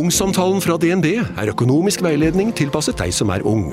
Ungsamtalen 0.00 0.62
fra 0.64 0.78
DNB 0.80 1.06
er 1.20 1.50
økonomisk 1.52 2.00
veiledning 2.00 2.54
tilpasset 2.56 2.96
deg 3.02 3.10
som 3.12 3.28
er 3.34 3.42
ung. 3.44 3.66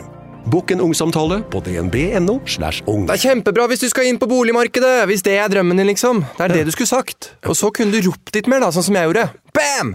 Bokk 0.51 0.73
en 0.73 0.81
ungsamtale 0.83 1.37
på 1.51 1.61
dnb.no. 1.63 2.41
slash 2.43 2.83
ung. 2.87 3.05
Det 3.07 3.15
er 3.15 3.21
kjempebra 3.29 3.67
hvis 3.71 3.85
du 3.85 3.87
skal 3.91 4.09
inn 4.09 4.19
på 4.19 4.27
boligmarkedet, 4.27 5.05
hvis 5.07 5.23
det 5.23 5.37
er 5.39 5.47
drømmen 5.51 5.79
din, 5.79 5.87
liksom. 5.87 6.25
Det 6.35 6.43
er 6.43 6.53
det 6.55 6.65
du 6.67 6.73
skulle 6.75 6.89
sagt. 6.89 7.29
Og 7.47 7.55
så 7.55 7.71
kunne 7.71 7.95
du 7.95 8.09
ropt 8.09 8.35
litt 8.35 8.49
mer, 8.51 8.59
da, 8.63 8.73
sånn 8.75 8.89
som 8.89 8.97
jeg 8.99 9.07
gjorde. 9.07 9.23
Bam! 9.55 9.93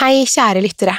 Hei, 0.00 0.24
kjære 0.26 0.64
lyttere. 0.64 0.96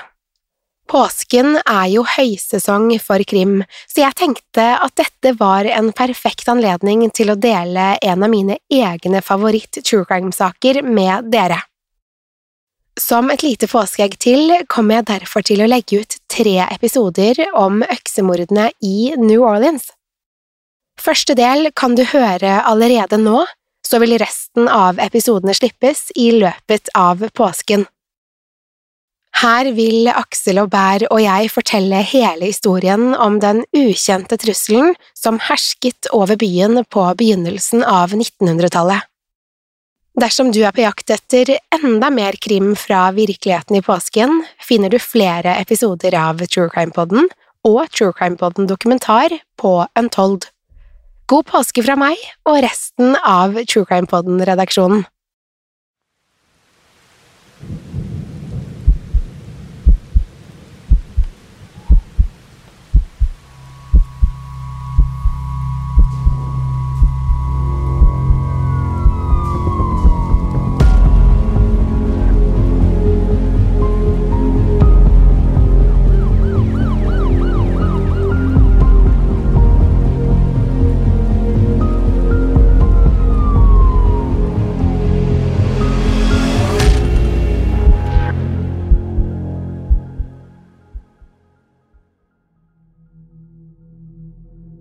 Påsken 0.92 1.58
er 1.62 1.90
jo 1.92 2.04
høysesong 2.08 2.90
for 3.04 3.24
krim, 3.28 3.62
så 3.88 4.06
jeg 4.06 4.18
tenkte 4.20 4.70
at 4.76 4.96
dette 5.00 5.36
var 5.40 5.68
en 5.72 5.92
perfekt 5.96 6.48
anledning 6.52 7.04
til 7.16 7.32
å 7.32 7.40
dele 7.40 7.94
en 8.00 8.24
av 8.28 8.32
mine 8.32 8.60
egne 8.72 9.24
favoritt-true 9.24 10.08
crime-saker 10.08 10.84
med 10.88 11.32
dere. 11.32 11.60
Som 13.00 13.32
et 13.32 13.44
lite 13.44 13.70
påskeegg 13.72 14.18
til 14.20 14.52
kommer 14.68 15.00
jeg 15.00 15.08
derfor 15.14 15.46
til 15.48 15.64
å 15.64 15.70
legge 15.70 16.02
ut 16.04 16.18
tre 16.32 16.58
episoder 16.68 17.40
om 17.56 17.80
øksemordene 17.88 18.68
i 18.84 19.14
New 19.16 19.46
Orleans. 19.48 19.88
Første 21.00 21.34
del 21.38 21.72
kan 21.72 21.96
du 21.96 22.04
høre 22.06 22.60
allerede 22.68 23.18
nå, 23.18 23.46
så 23.88 24.00
vil 24.04 24.20
resten 24.22 24.68
av 24.70 25.00
episodene 25.02 25.56
slippes 25.58 26.12
i 26.20 26.30
løpet 26.36 26.92
av 26.96 27.24
påsken. 27.36 27.88
Her 29.42 29.72
vil 29.74 30.10
Aksel 30.12 30.60
og 30.62 30.70
Bær 30.74 31.06
og 31.08 31.22
jeg 31.24 31.50
fortelle 31.54 32.04
hele 32.06 32.50
historien 32.52 33.14
om 33.16 33.40
den 33.42 33.64
ukjente 33.72 34.38
trusselen 34.38 34.92
som 35.18 35.40
hersket 35.42 36.12
over 36.12 36.38
byen 36.38 36.84
på 36.92 37.08
begynnelsen 37.18 37.86
av 37.88 38.12
1900-tallet. 38.12 39.08
Dersom 40.20 40.50
du 40.52 40.60
er 40.68 40.74
på 40.76 40.84
jakt 40.84 41.08
etter 41.14 41.54
enda 41.72 42.10
mer 42.12 42.36
krim 42.44 42.74
fra 42.76 43.06
virkeligheten 43.16 43.78
i 43.78 43.82
påsken, 43.86 44.42
finner 44.60 44.92
du 44.92 44.98
flere 45.00 45.54
episoder 45.62 46.18
av 46.20 46.42
True 46.52 46.68
Crime 46.74 46.92
Podden 46.92 47.30
og 47.64 47.88
True 47.96 48.12
Crime 48.18 48.36
Podden 48.36 48.68
dokumentar 48.68 49.32
på 49.56 49.72
Untold. 49.96 50.50
God 51.32 51.48
påske 51.48 51.86
fra 51.88 51.96
meg 51.96 52.20
og 52.44 52.60
resten 52.60 53.16
av 53.24 53.56
True 53.64 53.88
Crime 53.88 54.10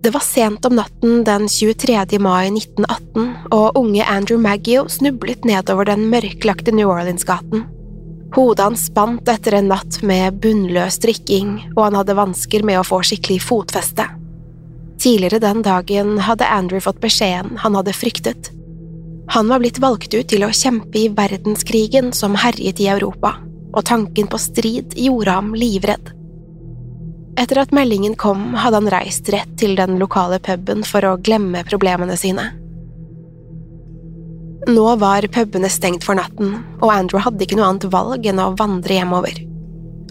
Det 0.03 0.09
var 0.09 0.19
sent 0.19 0.65
om 0.65 0.75
natten 0.75 1.23
den 1.23 1.49
23. 1.49 2.19
mai 2.19 2.47
1918, 2.47 3.33
og 3.53 3.75
unge 3.77 4.05
Andrew 4.05 4.39
Maggio 4.41 4.87
snublet 4.89 5.43
nedover 5.45 5.85
den 5.85 6.07
mørklagte 6.09 6.73
New 6.73 6.89
Orleans-gaten. 6.89 7.67
Hodet 8.33 8.65
hans 8.65 8.87
spant 8.89 9.29
etter 9.29 9.59
en 9.59 9.67
natt 9.69 9.99
med 10.01 10.39
bunnløs 10.41 10.97
drikking, 11.03 11.51
og 11.75 11.83
han 11.83 11.99
hadde 11.99 12.15
vansker 12.17 12.65
med 12.65 12.79
å 12.79 12.87
få 12.87 13.03
skikkelig 13.05 13.43
fotfeste. 13.45 14.07
Tidligere 15.01 15.41
den 15.43 15.61
dagen 15.67 16.17
hadde 16.25 16.49
Andrew 16.49 16.81
fått 16.81 17.01
beskjeden 17.03 17.61
han 17.61 17.77
hadde 17.77 17.93
fryktet. 17.93 18.49
Han 19.35 19.53
var 19.53 19.61
blitt 19.61 19.77
valgt 19.83 20.15
ut 20.15 20.31
til 20.33 20.47
å 20.47 20.49
kjempe 20.49 20.97
i 20.97 21.11
verdenskrigen 21.13 22.09
som 22.17 22.39
herjet 22.41 22.81
i 22.81 22.89
Europa, 22.89 23.35
og 23.69 23.85
tanken 23.85 24.33
på 24.33 24.41
strid 24.41 24.97
gjorde 24.97 25.37
ham 25.37 25.53
livredd. 25.53 26.09
Etter 27.39 27.61
at 27.61 27.71
meldingen 27.71 28.15
kom, 28.19 28.51
hadde 28.59 28.81
han 28.81 28.89
reist 28.91 29.29
rett 29.31 29.53
til 29.59 29.77
den 29.79 29.95
lokale 30.01 30.39
puben 30.43 30.83
for 30.87 31.05
å 31.07 31.17
glemme 31.23 31.63
problemene 31.67 32.17
sine. 32.19 32.49
Nå 34.67 34.83
var 35.01 35.25
pubene 35.33 35.69
stengt 35.73 36.03
for 36.05 36.19
natten, 36.19 36.59
og 36.83 36.91
Andrew 36.93 37.23
hadde 37.23 37.47
ikke 37.47 37.57
noe 37.57 37.71
annet 37.71 37.87
valg 37.93 38.27
enn 38.29 38.41
å 38.43 38.51
vandre 38.59 38.99
hjemover. 38.99 39.39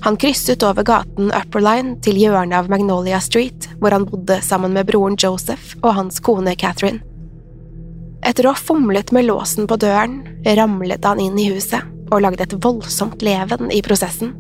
Han 0.01 0.17
krysset 0.17 0.65
over 0.65 0.83
gaten 0.83 1.29
Upper 1.37 1.61
Line 1.61 1.99
til 2.03 2.17
hjørnet 2.19 2.57
av 2.57 2.71
Magnolia 2.73 3.21
Street, 3.21 3.69
hvor 3.79 3.93
han 3.95 4.09
bodde 4.09 4.41
sammen 4.43 4.73
med 4.75 4.89
broren 4.89 5.19
Joseph 5.21 5.77
og 5.83 5.93
hans 5.99 6.19
kone 6.25 6.57
Catherine. 6.59 7.05
Etter 8.25 8.49
å 8.49 8.55
ha 8.55 8.59
fomlet 8.59 9.13
med 9.13 9.29
låsen 9.29 9.69
på 9.69 9.77
døren, 9.81 10.23
ramlet 10.45 11.05
han 11.05 11.21
inn 11.21 11.39
i 11.41 11.51
huset 11.53 11.85
og 12.11 12.25
lagde 12.25 12.43
et 12.43 12.57
voldsomt 12.65 13.23
leven 13.23 13.71
i 13.71 13.85
prosessen. 13.87 14.33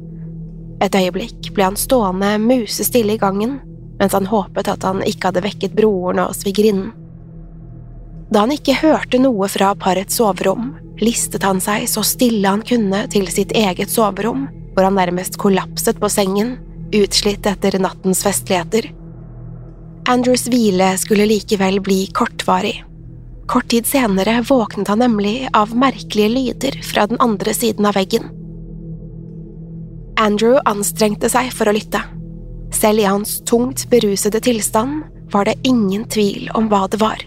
Et 0.80 0.94
øyeblikk 0.96 1.50
ble 1.54 1.66
han 1.68 1.76
stående 1.76 2.36
musestille 2.40 3.16
i 3.16 3.20
gangen, 3.20 3.58
mens 4.00 4.16
han 4.16 4.30
håpet 4.30 4.70
at 4.72 4.86
han 4.86 5.02
ikke 5.04 5.28
hadde 5.28 5.44
vekket 5.44 5.76
broren 5.76 6.22
og 6.22 6.32
svigerinnen. 6.38 6.94
Da 8.30 8.44
han 8.44 8.54
ikke 8.54 8.78
hørte 8.78 9.18
noe 9.18 9.48
fra 9.50 9.72
parets 9.74 10.16
soverom, 10.20 10.72
listet 11.02 11.44
han 11.44 11.60
seg 11.60 11.88
så 11.90 12.04
stille 12.06 12.46
han 12.46 12.62
kunne 12.66 13.02
til 13.10 13.26
sitt 13.32 13.52
eget 13.58 13.90
soverom, 13.90 14.46
hvor 14.72 14.86
han 14.86 14.96
nærmest 14.96 15.36
kollapset 15.42 15.98
på 16.00 16.08
sengen, 16.12 16.54
utslitt 16.94 17.46
etter 17.46 17.76
nattens 17.82 18.22
festligheter. 18.24 18.86
Andrews 20.08 20.46
hvile 20.50 20.94
skulle 20.98 21.26
likevel 21.28 21.80
bli 21.84 22.04
kortvarig. 22.14 22.78
Kort 23.50 23.68
tid 23.68 23.86
senere 23.86 24.40
våknet 24.46 24.88
han 24.88 25.02
nemlig 25.02 25.48
av 25.52 25.74
merkelige 25.74 26.30
lyder 26.30 26.78
fra 26.86 27.08
den 27.10 27.18
andre 27.20 27.54
siden 27.54 27.88
av 27.90 27.98
veggen. 27.98 28.30
Andrew 30.20 30.58
anstrengte 30.68 31.30
seg 31.32 31.48
for 31.56 31.70
å 31.70 31.72
lytte. 31.72 32.02
Selv 32.76 33.00
i 33.00 33.08
hans 33.08 33.38
tungt 33.48 33.86
berusede 33.90 34.42
tilstand 34.44 35.06
var 35.32 35.48
det 35.48 35.56
ingen 35.64 36.04
tvil 36.12 36.50
om 36.58 36.68
hva 36.68 36.84
det 36.92 37.00
var. 37.00 37.22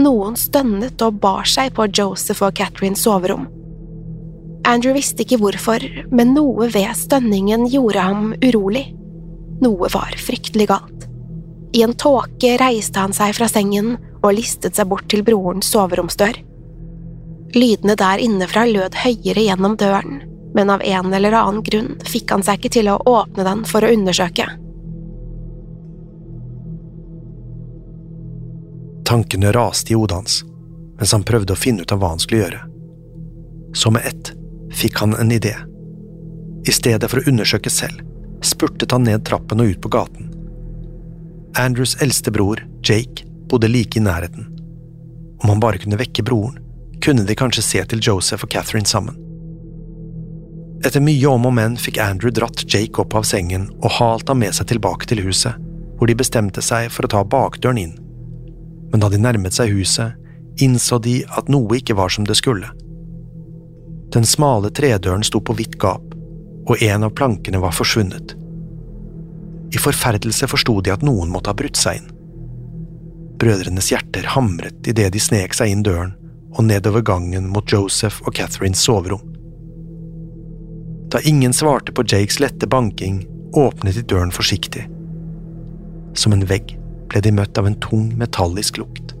Noen 0.00 0.36
stønnet 0.36 1.00
og 1.04 1.16
bar 1.22 1.48
seg 1.48 1.72
på 1.76 1.88
Joseph 1.88 2.44
og 2.44 2.54
Catherines 2.60 3.06
soverom. 3.06 3.48
Andrew 4.68 4.92
visste 4.92 5.24
ikke 5.24 5.40
hvorfor, 5.40 5.84
men 6.12 6.34
noe 6.36 6.68
ved 6.72 6.92
stønningen 6.96 7.64
gjorde 7.72 8.04
ham 8.04 8.32
urolig. 8.44 8.90
Noe 9.64 9.88
var 9.92 10.12
fryktelig 10.20 10.68
galt. 10.68 11.08
I 11.72 11.84
en 11.86 11.96
tåke 11.96 12.56
reiste 12.60 13.00
han 13.00 13.16
seg 13.16 13.32
fra 13.38 13.48
sengen 13.48 13.94
og 14.20 14.34
listet 14.36 14.76
seg 14.76 14.90
bort 14.90 15.08
til 15.08 15.24
brorens 15.24 15.70
soveromsdør. 15.72 16.36
Lydene 17.56 17.96
der 17.98 18.20
innefra 18.22 18.66
lød 18.68 18.98
høyere 19.00 19.46
gjennom 19.48 19.76
døren, 19.80 20.20
men 20.54 20.70
av 20.70 20.82
en 20.82 21.12
eller 21.14 21.32
annen 21.32 21.62
grunn 21.62 21.94
fikk 22.06 22.32
han 22.34 22.42
seg 22.46 22.58
ikke 22.58 22.74
til 22.78 22.90
å 22.90 22.98
åpne 23.06 23.46
den 23.46 23.64
for 23.68 23.86
å 23.86 23.92
undersøke. 23.94 24.48
Tankene 29.10 29.52
raste 29.52 29.92
i 29.92 29.98
hodet 29.98 30.20
hans 30.20 30.40
mens 31.00 31.14
han 31.16 31.24
prøvde 31.24 31.54
å 31.54 31.56
finne 31.56 31.82
ut 31.82 31.92
av 31.94 32.02
hva 32.02 32.10
han 32.12 32.20
skulle 32.20 32.42
gjøre. 32.42 32.58
Så 33.72 33.88
med 33.90 34.04
ett 34.04 34.32
fikk 34.76 34.98
han 35.00 35.14
en 35.16 35.32
idé. 35.32 35.54
I 36.68 36.74
stedet 36.76 37.08
for 37.08 37.22
å 37.22 37.30
undersøke 37.30 37.72
selv, 37.72 38.02
spurtet 38.44 38.92
han 38.92 39.06
ned 39.08 39.24
trappen 39.24 39.62
og 39.64 39.72
ut 39.72 39.80
på 39.80 39.92
gaten. 39.96 40.28
Andrews 41.56 41.96
eldste 42.04 42.30
bror, 42.30 42.60
Jake, 42.84 43.24
bodde 43.48 43.68
like 43.72 43.96
i 43.96 44.04
nærheten. 44.04 44.46
Om 45.40 45.54
han 45.54 45.64
bare 45.64 45.80
kunne 45.80 45.98
vekke 45.98 46.22
broren, 46.22 46.60
kunne 47.00 47.24
de 47.24 47.34
kanskje 47.34 47.64
se 47.64 47.84
til 47.88 48.04
Joseph 48.04 48.44
og 48.44 48.52
Catherine 48.52 48.86
sammen. 48.86 49.16
Etter 50.80 51.02
mye 51.04 51.28
om 51.28 51.44
og 51.44 51.52
men 51.52 51.74
fikk 51.76 51.98
Andrew 52.00 52.32
dratt 52.32 52.62
Jake 52.64 53.02
opp 53.02 53.14
av 53.18 53.26
sengen 53.28 53.66
og 53.82 53.98
halt 53.98 54.30
ham 54.32 54.40
med 54.40 54.56
seg 54.56 54.70
tilbake 54.70 55.08
til 55.10 55.20
huset, 55.26 55.58
hvor 55.98 56.08
de 56.08 56.16
bestemte 56.16 56.62
seg 56.64 56.88
for 56.94 57.04
å 57.04 57.10
ta 57.12 57.20
bakdøren 57.24 57.80
inn. 57.82 57.96
Men 58.90 59.02
da 59.02 59.10
de 59.12 59.20
nærmet 59.20 59.54
seg 59.54 59.74
huset, 59.76 60.16
innså 60.60 60.98
de 61.04 61.20
at 61.36 61.52
noe 61.52 61.76
ikke 61.76 61.98
var 61.98 62.08
som 62.12 62.24
det 62.24 62.38
skulle. 62.40 62.70
Den 64.10 64.24
smale 64.26 64.72
tredøren 64.74 65.22
sto 65.26 65.42
på 65.44 65.54
vidt 65.58 65.76
gap, 65.78 66.16
og 66.66 66.82
en 66.82 67.04
av 67.06 67.12
plankene 67.14 67.60
var 67.60 67.76
forsvunnet. 67.76 68.34
I 69.70 69.78
forferdelse 69.78 70.48
forsto 70.50 70.80
de 70.80 70.94
at 70.94 71.04
noen 71.06 71.30
måtte 71.30 71.52
ha 71.52 71.58
brutt 71.60 71.78
seg 71.78 72.00
inn. 72.00 72.08
Brødrenes 73.40 73.92
hjerter 73.92 74.32
hamret 74.34 74.88
idet 74.90 75.12
de 75.14 75.20
snek 75.22 75.54
seg 75.56 75.70
inn 75.72 75.84
døren 75.86 76.16
og 76.56 76.64
nedover 76.66 77.04
gangen 77.06 77.46
mot 77.52 77.68
Joseph 77.68 78.24
og 78.26 78.34
Catherines 78.36 78.82
soverom. 78.82 79.29
Da 81.10 81.20
ingen 81.20 81.52
svarte 81.52 81.92
på 81.92 82.04
Jakes 82.06 82.40
lette 82.40 82.66
banking, 82.66 83.26
åpnet 83.52 83.94
de 83.94 84.02
døren 84.02 84.30
forsiktig. 84.30 84.86
Som 86.14 86.32
en 86.32 86.46
vegg 86.46 86.76
ble 87.10 87.22
de 87.24 87.32
møtt 87.34 87.58
av 87.58 87.66
en 87.66 87.78
tung, 87.82 88.12
metallisk 88.18 88.78
lukt. 88.78 89.14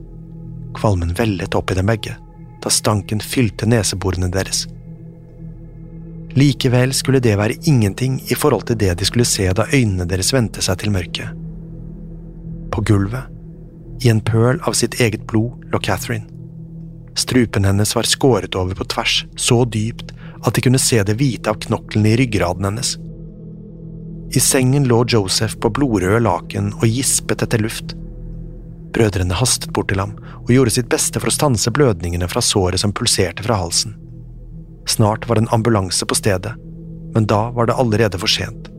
Kvalmen 0.78 1.16
vellet 1.18 1.54
opp 1.58 1.70
i 1.70 1.78
dem 1.78 1.90
begge, 1.90 2.14
da 2.62 2.70
stanken 2.70 3.22
fylte 3.24 3.66
neseborene 3.66 4.30
deres. 4.30 4.68
Likevel 6.38 6.94
skulle 6.94 7.18
det 7.18 7.34
være 7.40 7.58
ingenting 7.66 8.20
i 8.30 8.38
forhold 8.38 8.68
til 8.68 8.78
det 8.78 8.94
de 9.00 9.06
skulle 9.08 9.26
se 9.26 9.48
da 9.50 9.66
øynene 9.74 10.06
deres 10.06 10.30
vendte 10.34 10.62
seg 10.62 10.78
til 10.78 10.94
mørket. 10.94 11.34
På 12.70 12.84
gulvet, 12.86 13.26
i 14.04 14.12
en 14.12 14.22
pøl 14.22 14.60
av 14.62 14.78
sitt 14.78 15.00
eget 15.02 15.26
blod, 15.26 15.58
lå 15.72 15.82
Catherine. 15.82 16.28
Strupen 17.18 17.66
hennes 17.66 17.96
var 17.96 18.06
skåret 18.06 18.54
over 18.54 18.78
på 18.78 18.86
tvers, 18.94 19.24
så 19.34 19.64
dypt 19.66 20.14
at 20.46 20.56
de 20.56 20.64
kunne 20.64 20.80
se 20.80 21.02
det 21.04 21.16
hvite 21.20 21.50
av 21.50 21.60
knoklene 21.64 22.12
i 22.12 22.18
ryggraden 22.20 22.66
hennes. 22.68 22.96
I 24.30 24.40
sengen 24.40 24.86
lå 24.88 25.02
Joseph 25.08 25.58
på 25.58 25.72
blodrøde 25.74 26.20
laken 26.22 26.70
og 26.78 26.86
gispet 26.86 27.42
etter 27.42 27.62
luft. 27.62 27.96
Brødrene 28.94 29.34
hastet 29.34 29.72
bort 29.74 29.90
til 29.90 30.02
ham 30.02 30.14
og 30.44 30.52
gjorde 30.54 30.74
sitt 30.74 30.90
beste 30.90 31.20
for 31.20 31.30
å 31.30 31.34
stanse 31.34 31.72
blødningene 31.74 32.28
fra 32.30 32.42
såret 32.42 32.82
som 32.82 32.94
pulserte 32.94 33.44
fra 33.46 33.58
halsen. 33.60 33.96
Snart 34.90 35.28
var 35.28 35.38
en 35.38 35.50
ambulanse 35.54 36.06
på 36.06 36.16
stedet, 36.18 36.54
men 37.14 37.26
da 37.26 37.48
var 37.54 37.66
det 37.66 37.76
allerede 37.78 38.18
for 38.18 38.30
sent. 38.30 38.70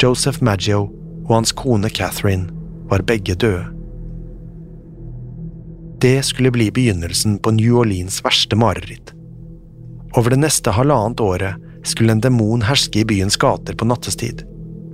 Joseph 0.00 0.42
Maggio 0.42 0.86
og 1.26 1.34
hans 1.34 1.52
kone 1.52 1.90
Catherine 1.90 2.50
var 2.90 3.04
begge 3.06 3.34
døde. 3.34 3.68
Det 6.00 6.22
skulle 6.24 6.50
bli 6.50 6.70
begynnelsen 6.72 7.36
på 7.38 7.52
New 7.52 7.82
Orleans' 7.82 8.22
verste 8.24 8.56
mareritt. 8.56 9.12
Over 10.16 10.30
det 10.30 10.40
neste 10.42 10.72
halvannet 10.74 11.20
året 11.20 11.86
skulle 11.86 12.12
en 12.12 12.22
demon 12.22 12.62
herske 12.66 13.00
i 13.00 13.06
byens 13.06 13.36
gater 13.40 13.76
på 13.78 13.86
nattestid, 13.86 14.42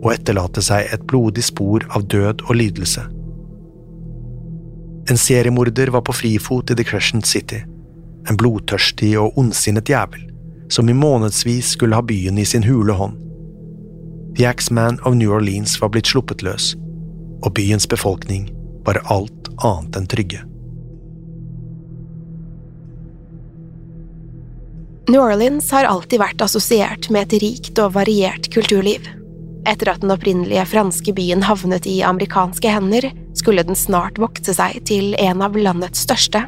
og 0.02 0.12
etterlate 0.12 0.62
seg 0.62 0.92
et 0.92 1.06
blodig 1.08 1.44
spor 1.46 1.86
av 1.96 2.04
død 2.12 2.44
og 2.46 2.56
lidelse. 2.58 3.06
En 5.10 5.18
seriemorder 5.18 5.92
var 5.94 6.02
på 6.06 6.12
frifot 6.12 6.70
i 6.70 6.76
The 6.76 6.84
Crescent 6.84 7.26
City, 7.26 7.62
en 8.28 8.36
blodtørstig 8.36 9.14
og 9.20 9.38
ondsinnet 9.38 9.88
jævel, 9.88 10.26
som 10.68 10.88
i 10.90 10.96
månedsvis 10.96 11.76
skulle 11.76 11.96
ha 11.96 12.02
byen 12.02 12.38
i 12.38 12.44
sin 12.44 12.66
hule 12.66 12.92
hånd. 12.92 13.14
The 14.36 14.48
Axeman 14.50 14.98
of 15.06 15.14
New 15.14 15.32
Orleans 15.32 15.78
var 15.80 15.94
blitt 15.94 16.10
sluppet 16.10 16.42
løs, 16.42 16.74
og 17.42 17.54
byens 17.54 17.86
befolkning 17.88 18.50
var 18.84 19.00
alt 19.14 19.48
annet 19.64 19.96
enn 19.96 20.10
trygge. 20.10 20.42
New 25.08 25.22
Orleans 25.22 25.68
har 25.70 25.86
alltid 25.86 26.18
vært 26.18 26.42
assosiert 26.42 27.06
med 27.14 27.28
et 27.28 27.42
rikt 27.44 27.78
og 27.78 27.92
variert 27.94 28.48
kulturliv. 28.50 29.04
Etter 29.66 29.92
at 29.92 30.02
den 30.02 30.10
opprinnelige 30.10 30.64
franske 30.66 31.14
byen 31.14 31.44
havnet 31.46 31.86
i 31.86 32.00
amerikanske 32.06 32.72
hender, 32.74 33.06
skulle 33.38 33.62
den 33.66 33.78
snart 33.78 34.18
vokse 34.18 34.56
seg 34.56 34.80
til 34.88 35.14
en 35.22 35.44
av 35.46 35.54
landets 35.54 36.02
største. 36.06 36.42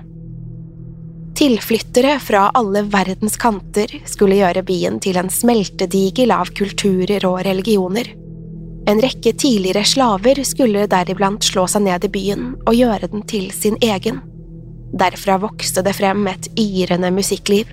Tilflyttere 1.38 2.16
fra 2.18 2.48
alle 2.58 2.82
verdens 2.90 3.38
kanter 3.38 3.94
skulle 4.10 4.40
gjøre 4.40 4.64
byen 4.66 4.98
til 4.98 5.20
en 5.20 5.30
smeltedigel 5.30 6.34
av 6.34 6.50
kulturer 6.58 7.28
og 7.30 7.44
religioner. 7.46 8.10
En 8.90 8.98
rekke 9.04 9.36
tidligere 9.38 9.84
slaver 9.86 10.42
skulle 10.48 10.88
deriblant 10.90 11.46
slå 11.46 11.68
seg 11.70 11.86
ned 11.86 12.08
i 12.08 12.10
byen 12.10 12.54
og 12.64 12.74
gjøre 12.74 13.12
den 13.12 13.22
til 13.30 13.52
sin 13.54 13.78
egen. 13.84 14.18
Derfra 14.98 15.38
vokste 15.38 15.84
det 15.86 15.94
frem 15.94 16.26
et 16.26 16.50
yrende 16.58 17.12
musikkliv. 17.14 17.70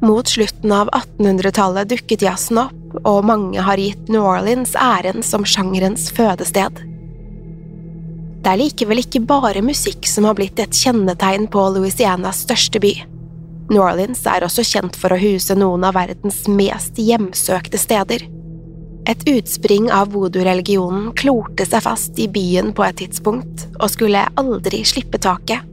Mot 0.00 0.28
slutten 0.28 0.72
av 0.72 0.88
1800-tallet 0.96 1.88
dukket 1.88 2.22
jazzen 2.24 2.62
opp, 2.62 2.76
og 3.04 3.24
mange 3.28 3.60
har 3.60 3.80
gitt 3.80 4.08
New 4.08 4.24
Orleans 4.24 4.72
æren 4.80 5.20
som 5.26 5.44
sjangerens 5.44 6.08
fødested. 6.16 6.80
Det 8.40 8.48
er 8.48 8.60
likevel 8.62 9.02
ikke 9.02 9.20
bare 9.28 9.60
musikk 9.60 10.08
som 10.08 10.24
har 10.24 10.38
blitt 10.38 10.58
et 10.62 10.72
kjennetegn 10.72 11.44
på 11.52 11.66
Louisianas 11.74 12.46
største 12.46 12.80
by. 12.80 12.94
New 13.70 13.84
Orleans 13.84 14.24
er 14.26 14.46
også 14.46 14.64
kjent 14.66 14.96
for 14.96 15.12
å 15.12 15.20
huse 15.20 15.54
noen 15.54 15.84
av 15.84 15.98
verdens 15.98 16.46
mest 16.48 16.96
hjemsøkte 16.98 17.78
steder. 17.78 18.24
Et 19.10 19.28
utspring 19.28 19.90
av 19.92 20.14
voodoo-religionen 20.14 21.10
klorte 21.20 21.68
seg 21.68 21.84
fast 21.84 22.18
i 22.20 22.28
byen 22.32 22.72
på 22.72 22.88
et 22.88 23.02
tidspunkt, 23.02 23.68
og 23.76 23.92
skulle 23.92 24.24
aldri 24.40 24.80
slippe 24.88 25.20
taket. 25.20 25.69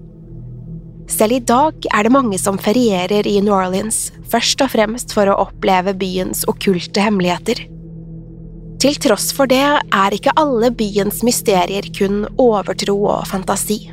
Selv 1.07 1.37
i 1.37 1.39
dag 1.39 1.87
er 1.95 2.03
det 2.03 2.11
mange 2.11 2.37
som 2.39 2.59
ferierer 2.59 3.27
i 3.27 3.39
New 3.41 3.55
Orleans, 3.55 4.09
først 4.27 4.61
og 4.63 4.73
fremst 4.75 5.15
for 5.15 5.29
å 5.31 5.37
oppleve 5.47 5.95
byens 5.95 6.43
okkulte 6.51 7.03
hemmeligheter. 7.05 7.63
Til 8.77 8.97
tross 9.01 9.31
for 9.33 9.49
det 9.49 9.63
er 9.63 10.13
ikke 10.13 10.35
alle 10.37 10.69
byens 10.69 11.23
mysterier 11.25 11.87
kun 11.95 12.25
overtro 12.37 12.97
og 13.07 13.23
fantasi. 13.31 13.87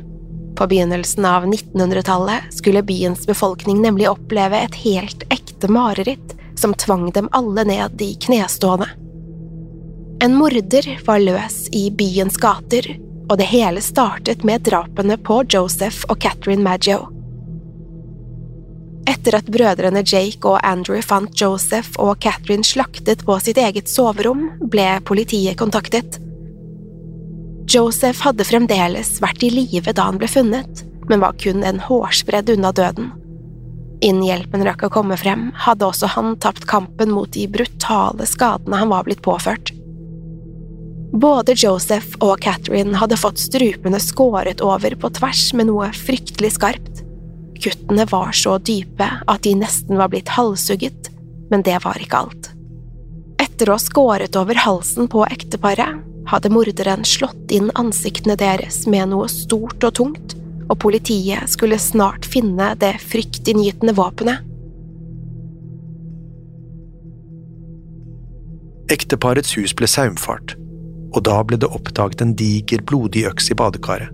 På 0.55 0.67
begynnelsen 0.69 1.25
av 1.25 1.47
1900-tallet 1.47 2.51
skulle 2.53 2.83
byens 2.85 3.25
befolkning 3.27 3.81
nemlig 3.81 4.07
oppleve 4.11 4.59
et 4.61 4.77
helt 4.83 5.25
ekte 5.33 5.71
mareritt 5.71 6.35
som 6.59 6.75
tvang 6.77 7.09
dem 7.15 7.31
alle 7.31 7.65
ned 7.67 8.01
i 8.03 8.13
knestående. 8.27 8.91
En 10.23 10.35
morder 10.35 10.87
var 11.07 11.19
løs 11.19 11.65
i 11.75 11.89
byens 11.91 12.37
gater, 12.39 12.87
og 13.25 13.39
det 13.41 13.49
hele 13.49 13.81
startet 13.83 14.45
med 14.47 14.63
drapene 14.69 15.17
på 15.17 15.41
Joseph 15.49 16.05
og 16.07 16.21
Catherine 16.21 16.63
Maggio. 16.63 17.14
Etter 19.05 19.37
at 19.37 19.49
brødrene 19.53 20.01
Jake 20.01 20.49
og 20.49 20.57
Andrew 20.65 21.01
fant 21.05 21.33
Joseph 21.37 21.99
og 22.01 22.17
Catherine 22.25 22.65
slaktet 22.65 23.21
på 23.25 23.37
sitt 23.43 23.59
eget 23.61 23.89
soverom, 23.91 24.47
ble 24.71 24.87
politiet 25.05 25.59
kontaktet. 25.61 26.17
Joseph 27.69 28.21
hadde 28.25 28.45
fremdeles 28.45 29.15
vært 29.21 29.45
i 29.45 29.51
live 29.53 29.93
da 29.93 30.07
han 30.09 30.17
ble 30.21 30.29
funnet, 30.29 30.83
men 31.09 31.21
var 31.21 31.37
kun 31.41 31.63
en 31.65 31.81
hårsbredd 31.85 32.49
unna 32.55 32.73
døden. 32.73 33.13
Innen 34.01 34.25
hjelpen 34.25 34.65
rakk 34.65 34.87
å 34.87 34.91
komme 34.93 35.17
frem, 35.17 35.47
hadde 35.55 35.85
også 35.87 36.09
han 36.17 36.35
tapt 36.41 36.67
kampen 36.69 37.13
mot 37.13 37.31
de 37.33 37.45
brutale 37.49 38.27
skadene 38.29 38.81
han 38.81 38.91
var 38.91 39.05
blitt 39.07 39.23
påført. 39.25 39.71
Både 41.15 41.55
Joseph 41.55 42.17
og 42.25 42.41
Catherine 42.43 42.97
hadde 42.99 43.17
fått 43.17 43.39
strupene 43.39 44.01
skåret 44.03 44.61
over 44.65 44.97
på 44.99 45.13
tvers 45.15 45.47
med 45.55 45.69
noe 45.69 45.87
fryktelig 45.95 46.55
skarpt. 46.57 47.04
Kuttene 47.61 48.05
var 48.09 48.31
så 48.35 48.57
dype 48.57 49.07
at 49.27 49.43
de 49.45 49.55
nesten 49.57 49.97
var 49.99 50.11
blitt 50.13 50.31
halshugget, 50.35 51.09
men 51.51 51.63
det 51.65 51.77
var 51.85 51.99
ikke 52.01 52.23
alt. 52.25 52.49
Etter 53.41 53.69
å 53.69 53.77
ha 53.77 53.81
skåret 53.81 54.35
over 54.39 54.59
halsen 54.65 55.09
på 55.11 55.23
ekteparet, 55.27 56.01
hadde 56.25 56.49
morderen 56.49 57.05
slått 57.05 57.53
inn 57.53 57.69
ansiktene 57.77 58.35
deres 58.39 58.83
med 58.89 59.11
noe 59.11 59.29
stort 59.29 59.83
og 59.85 59.95
tungt, 59.99 60.35
og 60.65 60.79
politiet 60.81 61.45
skulle 61.51 61.77
snart 61.79 62.25
finne 62.25 62.71
det 62.81 62.95
fryktinngytende 63.05 63.93
våpenet. 63.95 64.51
Ekteparets 68.89 69.53
hus 69.57 69.73
ble 69.77 69.89
saumfart 69.89 70.57
og 71.15 71.23
da 71.23 71.39
ble 71.47 71.59
det 71.59 71.71
oppdaget 71.71 72.23
en 72.23 72.35
diger, 72.37 72.83
blodig 72.83 73.25
øks 73.29 73.51
i 73.51 73.57
badekaret. 73.57 74.11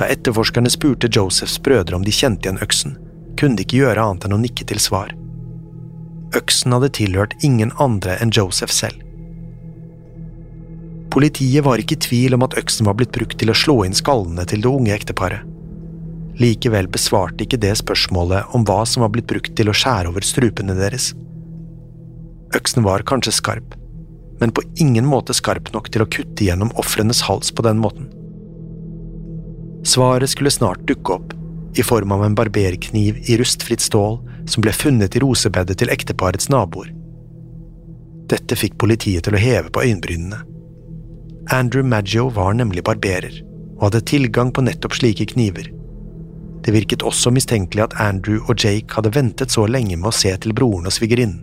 Da 0.00 0.08
etterforskerne 0.08 0.70
spurte 0.72 1.10
Josephs 1.12 1.58
brødre 1.60 1.98
om 1.98 2.04
de 2.06 2.12
kjente 2.14 2.48
igjen 2.48 2.62
øksen, 2.64 2.96
kunne 3.36 3.58
de 3.58 3.66
ikke 3.66 3.82
gjøre 3.82 4.00
annet 4.00 4.24
enn 4.24 4.34
å 4.38 4.40
nikke 4.40 4.64
til 4.70 4.80
svar. 4.80 5.12
Øksen 6.38 6.72
hadde 6.72 6.88
tilhørt 6.96 7.34
ingen 7.44 7.74
andre 7.82 8.14
enn 8.22 8.32
Joseph 8.32 8.72
selv. 8.72 9.02
Politiet 11.12 11.66
var 11.66 11.82
ikke 11.82 11.98
i 11.98 12.04
tvil 12.06 12.36
om 12.36 12.46
at 12.46 12.54
øksen 12.56 12.86
var 12.86 12.96
blitt 12.96 13.12
brukt 13.12 13.36
til 13.36 13.50
å 13.50 13.56
slå 13.58 13.80
inn 13.84 13.96
skallene 13.98 14.46
til 14.48 14.62
det 14.64 14.70
unge 14.70 14.94
ekteparet. 14.94 15.42
Likevel 16.40 16.88
besvarte 16.88 17.44
ikke 17.44 17.58
det 17.60 17.74
spørsmålet 17.82 18.54
om 18.56 18.64
hva 18.64 18.84
som 18.88 19.04
var 19.04 19.10
blitt 19.12 19.28
brukt 19.28 19.52
til 19.58 19.68
å 19.68 19.74
skjære 19.76 20.08
over 20.14 20.24
strupene 20.24 20.78
deres. 20.78 21.10
Øksen 22.56 22.86
var 22.86 23.04
kanskje 23.10 23.34
skarp, 23.36 23.74
men 24.40 24.54
på 24.54 24.64
ingen 24.80 25.04
måte 25.04 25.36
skarp 25.36 25.74
nok 25.74 25.90
til 25.92 26.06
å 26.06 26.08
kutte 26.08 26.46
gjennom 26.46 26.72
ofrenes 26.80 27.20
hals 27.26 27.52
på 27.52 27.66
den 27.66 27.82
måten. 27.82 28.08
Svaret 29.84 30.30
skulle 30.30 30.50
snart 30.50 30.86
dukke 30.88 31.12
opp, 31.12 31.32
i 31.76 31.82
form 31.82 32.12
av 32.12 32.24
en 32.24 32.34
barberkniv 32.34 33.18
i 33.30 33.36
rustfritt 33.38 33.80
stål 33.80 34.18
som 34.50 34.64
ble 34.64 34.72
funnet 34.74 35.16
i 35.16 35.22
rosebedet 35.22 35.78
til 35.80 35.92
ekteparets 35.92 36.50
naboer. 36.52 36.90
Dette 38.30 38.58
fikk 38.58 38.76
politiet 38.78 39.26
til 39.26 39.34
å 39.34 39.42
heve 39.42 39.70
på 39.72 39.82
øyenbrynene. 39.82 40.42
Andrew 41.50 41.86
Maggio 41.86 42.28
var 42.34 42.54
nemlig 42.54 42.84
barberer, 42.86 43.40
og 43.78 43.88
hadde 43.88 44.04
tilgang 44.06 44.52
på 44.54 44.62
nettopp 44.66 44.94
slike 44.98 45.30
kniver. 45.32 45.70
Det 46.60 46.74
virket 46.76 47.06
også 47.06 47.32
mistenkelig 47.32 47.86
at 47.88 47.96
Andrew 48.02 48.44
og 48.44 48.60
Jake 48.60 48.94
hadde 48.94 49.14
ventet 49.16 49.54
så 49.54 49.64
lenge 49.66 49.96
med 49.96 50.12
å 50.12 50.14
se 50.14 50.34
til 50.36 50.54
broren 50.54 50.90
og 50.90 50.94
svigerinnen, 50.94 51.40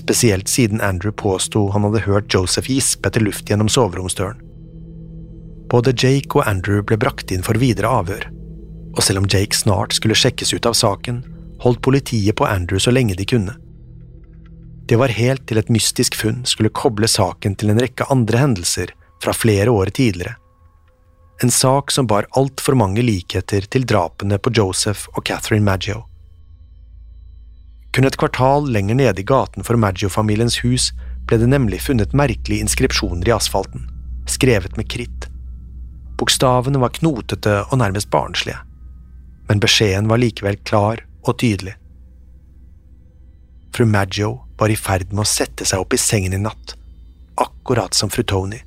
spesielt 0.00 0.48
siden 0.48 0.80
Andrew 0.80 1.12
påsto 1.12 1.68
han 1.74 1.84
hadde 1.86 2.06
hørt 2.08 2.32
Joseph 2.32 2.70
gispe 2.72 3.10
etter 3.10 3.24
luft 3.24 3.50
gjennom 3.50 3.68
soveromsdøren. 3.72 4.45
Både 5.70 5.92
Jake 5.96 6.38
og 6.38 6.46
Andrew 6.46 6.82
ble 6.86 6.98
brakt 7.00 7.32
inn 7.34 7.44
for 7.46 7.58
videre 7.58 7.90
avhør, 7.90 8.28
og 8.94 9.02
selv 9.02 9.22
om 9.22 9.30
Jake 9.30 9.56
snart 9.56 9.96
skulle 9.96 10.16
sjekkes 10.18 10.54
ut 10.54 10.66
av 10.68 10.76
saken, 10.78 11.22
holdt 11.64 11.82
politiet 11.82 12.36
på 12.38 12.46
Andrew 12.46 12.78
så 12.82 12.92
lenge 12.94 13.16
de 13.18 13.26
kunne. 13.26 13.56
Det 14.86 14.96
var 15.00 15.10
helt 15.10 15.48
til 15.50 15.58
et 15.58 15.70
mystisk 15.72 16.14
funn 16.14 16.44
skulle 16.46 16.70
koble 16.70 17.08
saken 17.10 17.56
til 17.58 17.72
en 17.72 17.80
rekke 17.82 18.06
andre 18.12 18.38
hendelser 18.38 18.92
fra 19.22 19.34
flere 19.34 19.72
år 19.74 19.90
tidligere. 19.90 20.36
En 21.42 21.50
sak 21.50 21.90
som 21.90 22.06
bar 22.06 22.28
altfor 22.38 22.78
mange 22.78 23.02
likheter 23.02 23.66
til 23.68 23.84
drapene 23.84 24.38
på 24.38 24.52
Joseph 24.56 25.10
og 25.12 25.26
Catherine 25.26 25.66
Maggio. 25.66 26.04
Kun 27.92 28.06
et 28.06 28.16
kvartal 28.20 28.70
lenger 28.72 28.96
nede 28.96 29.20
i 29.20 29.26
gaten 29.26 29.66
for 29.66 29.76
Maggio-familiens 29.80 30.60
hus 30.62 30.92
ble 31.26 31.40
det 31.42 31.50
nemlig 31.50 31.82
funnet 31.84 32.14
merkelige 32.16 32.64
inskripsjoner 32.64 33.28
i 33.28 33.34
asfalten, 33.34 33.88
skrevet 34.30 34.78
med 34.78 34.88
kritt. 34.92 35.26
Bokstavene 36.16 36.80
var 36.80 36.94
knotete 36.96 37.58
og 37.66 37.78
nærmest 37.80 38.08
barnslige, 38.10 38.58
men 39.48 39.60
beskjeden 39.60 40.08
var 40.08 40.20
likevel 40.22 40.56
klar 40.64 41.02
og 41.26 41.36
tydelig. 41.42 41.76
Fru 43.76 43.84
Maggio 43.84 44.30
var 44.56 44.72
i 44.72 44.78
ferd 44.80 45.10
med 45.12 45.26
å 45.26 45.28
sette 45.28 45.66
seg 45.68 45.82
opp 45.82 45.92
i 45.92 46.00
sengen 46.00 46.32
i 46.32 46.40
natt, 46.40 46.72
akkurat 47.36 47.94
som 47.94 48.08
fru 48.08 48.24
Tony. 48.24 48.62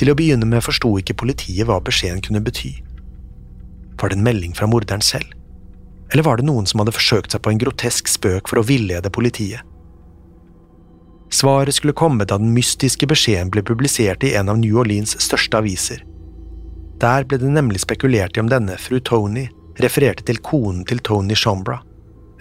Til 0.00 0.10
å 0.10 0.16
begynne 0.18 0.48
med 0.48 0.64
forsto 0.64 0.96
ikke 0.98 1.18
politiet 1.22 1.68
hva 1.68 1.78
beskjeden 1.84 2.22
kunne 2.24 2.42
bety. 2.42 2.72
Var 4.00 4.10
det 4.10 4.18
en 4.18 4.26
melding 4.26 4.56
fra 4.56 4.66
morderen 4.66 5.04
selv? 5.04 5.30
Eller 6.10 6.26
var 6.26 6.40
det 6.40 6.48
noen 6.48 6.66
som 6.66 6.82
hadde 6.82 6.96
forsøkt 6.96 7.36
seg 7.36 7.44
på 7.44 7.52
en 7.52 7.60
grotesk 7.60 8.10
spøk 8.10 8.50
for 8.50 8.58
å 8.58 8.66
villede 8.66 9.12
politiet? 9.14 9.62
Svaret 11.32 11.74
skulle 11.74 11.92
komme 11.92 12.24
da 12.24 12.38
den 12.38 12.52
mystiske 12.54 13.06
beskjeden 13.06 13.52
ble 13.54 13.62
publisert 13.62 14.24
i 14.26 14.34
en 14.34 14.48
av 14.50 14.58
New 14.58 14.80
Orleans 14.82 15.14
største 15.22 15.60
aviser. 15.62 16.02
Der 17.00 17.24
ble 17.24 17.38
det 17.40 17.52
nemlig 17.54 17.84
spekulert 17.84 18.36
i 18.36 18.42
om 18.42 18.50
denne 18.50 18.76
fru 18.78 18.98
Tony 19.00 19.46
refererte 19.80 20.26
til 20.26 20.42
konen 20.44 20.82
til 20.84 20.98
Tony 21.06 21.38
Shombra, 21.38 21.78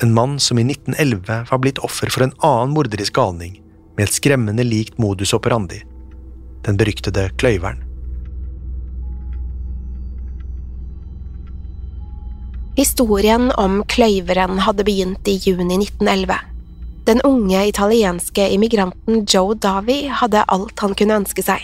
en 0.01 0.13
mann 0.13 0.39
som 0.39 0.59
i 0.59 0.65
1911 0.65 1.43
var 1.51 1.61
blitt 1.61 1.79
offer 1.85 2.09
for 2.11 2.25
en 2.25 2.33
annen 2.39 2.73
morderisk 2.75 3.13
galning 3.19 3.59
med 3.97 4.07
et 4.07 4.15
skremmende 4.15 4.63
likt 4.63 4.97
modus 4.97 5.33
operandi, 5.35 5.81
den 6.65 6.79
beryktede 6.79 7.29
kløyveren. 7.37 7.85
Historien 12.79 13.49
om 13.59 13.81
kløyveren 13.91 14.61
hadde 14.63 14.85
begynt 14.87 15.27
i 15.27 15.35
juni 15.43 15.81
1911. 15.81 16.37
Den 17.07 17.21
unge 17.25 17.67
italienske 17.67 18.49
immigranten 18.53 19.25
Joe 19.25 19.55
Davi 19.55 20.07
hadde 20.11 20.45
alt 20.47 20.79
han 20.83 20.95
kunne 20.97 21.21
ønske 21.21 21.43
seg. 21.45 21.63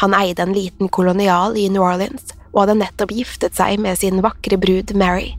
Han 0.00 0.16
eide 0.16 0.42
en 0.42 0.54
liten 0.56 0.88
kolonial 0.88 1.58
i 1.60 1.68
New 1.68 1.84
Orleans 1.84 2.32
og 2.54 2.64
hadde 2.64 2.78
nettopp 2.80 3.12
giftet 3.14 3.58
seg 3.58 3.78
med 3.82 4.00
sin 4.00 4.22
vakre 4.24 4.58
brud 4.60 4.94
Mary. 4.96 5.34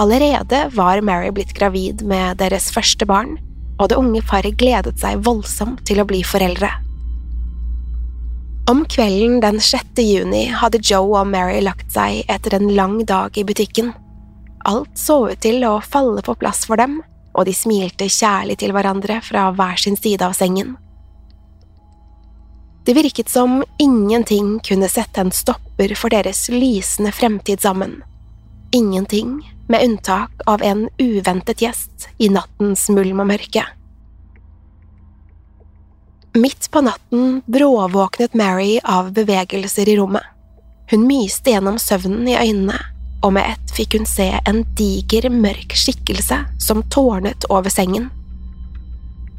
Allerede 0.00 0.66
var 0.74 1.00
Mary 1.04 1.30
blitt 1.32 1.54
gravid 1.56 2.02
med 2.04 2.40
deres 2.40 2.70
første 2.72 3.06
barn, 3.08 3.36
og 3.80 3.90
det 3.90 4.00
unge 4.00 4.22
paret 4.28 4.56
gledet 4.60 4.96
seg 5.00 5.22
voldsomt 5.24 5.84
til 5.88 6.00
å 6.00 6.08
bli 6.08 6.22
foreldre. 6.26 6.70
Om 8.66 8.82
kvelden 8.90 9.38
den 9.44 9.60
6. 9.62 10.00
juni 10.02 10.48
hadde 10.50 10.82
Joe 10.82 11.20
og 11.20 11.28
Mary 11.30 11.60
lagt 11.62 11.92
seg 11.94 12.24
etter 12.32 12.56
en 12.56 12.72
lang 12.74 12.98
dag 13.06 13.36
i 13.38 13.44
butikken. 13.46 13.92
Alt 14.66 14.96
så 14.98 15.20
ut 15.30 15.40
til 15.44 15.62
å 15.68 15.76
falle 15.84 16.24
på 16.26 16.34
plass 16.40 16.64
for 16.66 16.80
dem, 16.80 16.98
og 17.36 17.46
de 17.46 17.54
smilte 17.54 18.08
kjærlig 18.08 18.58
til 18.62 18.72
hverandre 18.74 19.20
fra 19.24 19.50
hver 19.54 19.78
sin 19.80 19.96
side 20.00 20.24
av 20.24 20.34
sengen. 20.36 20.74
Det 22.86 22.94
virket 22.94 23.28
som 23.28 23.64
ingenting 23.82 24.60
kunne 24.60 24.88
sette 24.88 25.20
en 25.20 25.32
stopper 25.34 25.94
for 25.98 26.14
deres 26.14 26.46
lysende 26.48 27.12
fremtid 27.12 27.60
sammen. 27.60 27.98
Ingenting, 28.72 29.40
med 29.68 29.82
unntak 29.84 30.30
av 30.46 30.62
en 30.62 30.86
uventet 30.98 31.62
gjest 31.62 32.08
i 32.22 32.28
nattens 32.30 32.86
mulm 32.88 33.24
og 33.24 33.32
mørke. 33.32 33.64
Midt 36.36 36.70
på 36.70 36.84
natten 36.86 37.40
bråvåknet 37.46 38.34
Mary 38.38 38.78
av 38.84 39.10
bevegelser 39.16 39.88
i 39.88 39.96
rommet. 39.98 40.22
Hun 40.90 41.08
myste 41.08 41.50
gjennom 41.50 41.80
søvnen 41.82 42.28
i 42.28 42.36
øynene, 42.38 42.78
og 43.26 43.32
med 43.34 43.48
ett 43.50 43.72
fikk 43.74 43.96
hun 43.98 44.06
se 44.06 44.28
en 44.46 44.62
diger, 44.78 45.26
mørk 45.30 45.74
skikkelse 45.74 46.44
som 46.62 46.84
tårnet 46.94 47.48
over 47.50 47.72
sengen. 47.72 48.10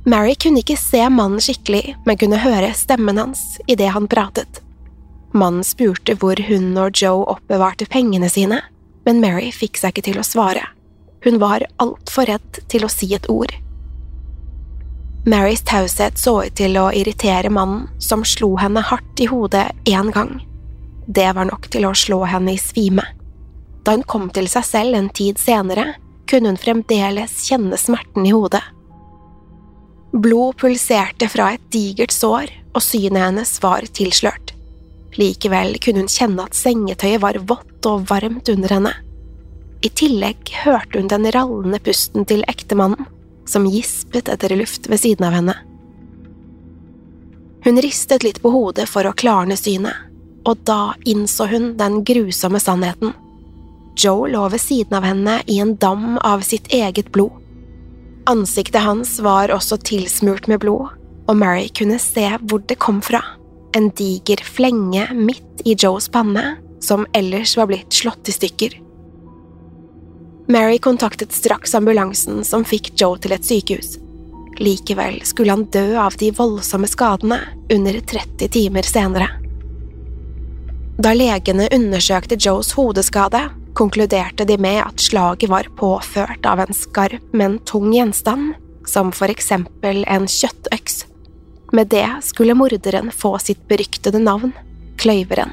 Mary 0.08 0.36
kunne 0.36 0.60
ikke 0.60 0.78
se 0.80 1.02
mannen 1.12 1.40
skikkelig, 1.44 1.96
men 2.06 2.20
kunne 2.20 2.40
høre 2.40 2.74
stemmen 2.76 3.20
hans 3.20 3.42
idet 3.68 3.94
han 3.96 4.08
pratet. 4.12 4.62
Mannen 5.36 5.64
spurte 5.68 6.16
hvor 6.20 6.40
hun 6.50 6.70
og 6.80 7.00
Joe 7.00 7.26
oppbevarte 7.36 7.88
pengene 7.92 8.30
sine, 8.32 8.62
men 9.08 9.22
Mary 9.24 9.54
fikk 9.56 9.80
seg 9.80 9.96
ikke 9.96 10.06
til 10.10 10.20
å 10.20 10.28
svare. 10.28 10.64
Hun 11.24 11.40
var 11.40 11.66
altfor 11.84 12.28
redd 12.28 12.62
til 12.72 12.84
å 12.84 12.92
si 12.92 13.14
et 13.16 13.28
ord. 13.32 13.52
Marys 15.28 15.64
taushet 15.68 16.20
så 16.20 16.38
ut 16.46 16.56
til 16.56 16.76
å 16.80 16.90
irritere 16.96 17.52
mannen, 17.52 17.88
som 18.00 18.24
slo 18.24 18.54
henne 18.60 18.84
hardt 18.84 19.24
i 19.24 19.28
hodet 19.28 19.70
én 19.88 20.12
gang. 20.16 20.38
Det 21.08 21.28
var 21.36 21.48
nok 21.48 21.68
til 21.72 21.88
å 21.88 21.96
slå 21.96 22.26
henne 22.28 22.56
i 22.56 22.60
svime. 22.60 23.04
Da 23.88 23.94
hun 23.96 24.04
kom 24.04 24.28
til 24.36 24.50
seg 24.52 24.66
selv 24.68 24.98
en 24.98 25.08
tid 25.16 25.40
senere, 25.40 25.94
kunne 26.28 26.52
hun 26.52 26.60
fremdeles 26.60 27.38
kjenne 27.48 27.78
smerten 27.80 28.26
i 28.28 28.34
hodet. 28.36 28.60
Blod 30.12 30.58
pulserte 30.60 31.30
fra 31.32 31.54
et 31.56 31.64
digert 31.72 32.12
sår, 32.12 32.52
og 32.76 32.84
synet 32.84 33.24
hennes 33.24 33.54
var 33.64 33.86
tilslørt. 33.96 34.52
Likevel 35.16 35.78
kunne 35.80 36.04
hun 36.04 36.12
kjenne 36.12 36.44
at 36.44 36.58
sengetøyet 36.58 37.22
var 37.24 37.40
vått 37.48 37.88
og 37.88 38.10
varmt 38.10 38.52
under 38.52 38.74
henne. 38.76 38.92
I 39.80 39.92
tillegg 39.96 40.52
hørte 40.66 41.00
hun 41.00 41.08
den 41.08 41.30
rallende 41.32 41.80
pusten 41.86 42.28
til 42.28 42.44
ektemannen, 42.52 43.08
som 43.48 43.70
gispet 43.72 44.28
etter 44.28 44.52
luft 44.60 44.90
ved 44.92 45.00
siden 45.00 45.30
av 45.30 45.38
henne. 45.38 45.56
Hun 47.64 47.80
ristet 47.84 48.28
litt 48.28 48.42
på 48.44 48.52
hodet 48.52 48.90
for 48.92 49.08
å 49.08 49.16
klarne 49.16 49.56
synet, 49.56 49.96
og 50.44 50.60
da 50.68 50.92
innså 51.08 51.48
hun 51.48 51.72
den 51.80 52.02
grusomme 52.08 52.60
sannheten. 52.60 53.16
Joe 53.98 54.30
lå 54.30 54.44
ved 54.50 54.62
siden 54.62 54.98
av 54.98 55.06
henne 55.08 55.40
i 55.50 55.58
en 55.60 55.76
dam 55.76 56.18
av 56.18 56.46
sitt 56.46 56.70
eget 56.74 57.12
blod. 57.12 57.34
Ansiktet 58.30 58.84
hans 58.84 59.20
var 59.24 59.50
også 59.56 59.80
tilsmurt 59.88 60.48
med 60.52 60.62
blod, 60.62 60.92
og 61.28 61.38
Mary 61.40 61.70
kunne 61.74 61.98
se 62.00 62.28
hvor 62.44 62.62
det 62.68 62.78
kom 62.84 63.02
fra, 63.02 63.24
en 63.76 63.90
diger 63.98 64.44
flenge 64.44 65.08
midt 65.16 65.64
i 65.66 65.76
Joes 65.80 66.10
panne, 66.12 66.58
som 66.84 67.08
ellers 67.18 67.56
var 67.58 67.72
blitt 67.72 67.94
slått 67.94 68.30
i 68.30 68.36
stykker. 68.36 68.78
Mary 70.48 70.78
kontaktet 70.80 71.34
straks 71.36 71.74
ambulansen 71.76 72.44
som 72.48 72.64
fikk 72.68 72.94
Joe 73.00 73.18
til 73.20 73.34
et 73.36 73.48
sykehus. 73.48 73.98
Likevel 74.58 75.20
skulle 75.28 75.54
han 75.54 75.68
dø 75.74 75.98
av 76.00 76.16
de 76.20 76.32
voldsomme 76.34 76.88
skadene 76.90 77.40
under 77.74 78.00
30 78.00 78.48
timer 78.54 78.88
senere. 78.88 79.28
Da 80.98 81.12
legene 81.14 81.68
undersøkte 81.76 82.40
Joes 82.42 82.72
hodeskade, 82.78 83.44
konkluderte 83.78 84.46
de 84.46 84.58
med 84.58 84.82
at 84.82 85.02
slaget 85.02 85.50
var 85.50 85.70
påført 85.78 86.46
av 86.46 86.60
en 86.60 86.74
skarp, 86.74 87.22
men 87.32 87.60
tung 87.60 87.92
gjenstand, 87.94 88.56
som 88.90 89.12
for 89.14 89.30
eksempel 89.30 90.02
en 90.10 90.26
kjøttøks. 90.26 91.04
Med 91.78 91.92
det 91.92 92.08
skulle 92.26 92.56
morderen 92.58 93.12
få 93.14 93.36
sitt 93.44 93.68
beryktede 93.70 94.24
navn, 94.24 94.56
Kløyveren. 94.98 95.52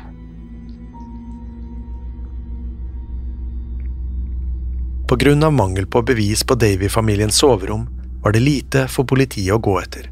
På 5.04 5.18
grunn 5.20 5.44
av 5.44 5.52
mangel 5.52 5.84
på 5.86 6.00
bevis 6.02 6.46
på 6.48 6.56
Davy-familiens 6.56 7.36
soverom 7.36 7.84
var 8.24 8.32
det 8.32 8.40
lite 8.40 8.86
for 8.88 9.04
politiet 9.04 9.52
å 9.52 9.60
gå 9.60 9.74
etter. 9.82 10.08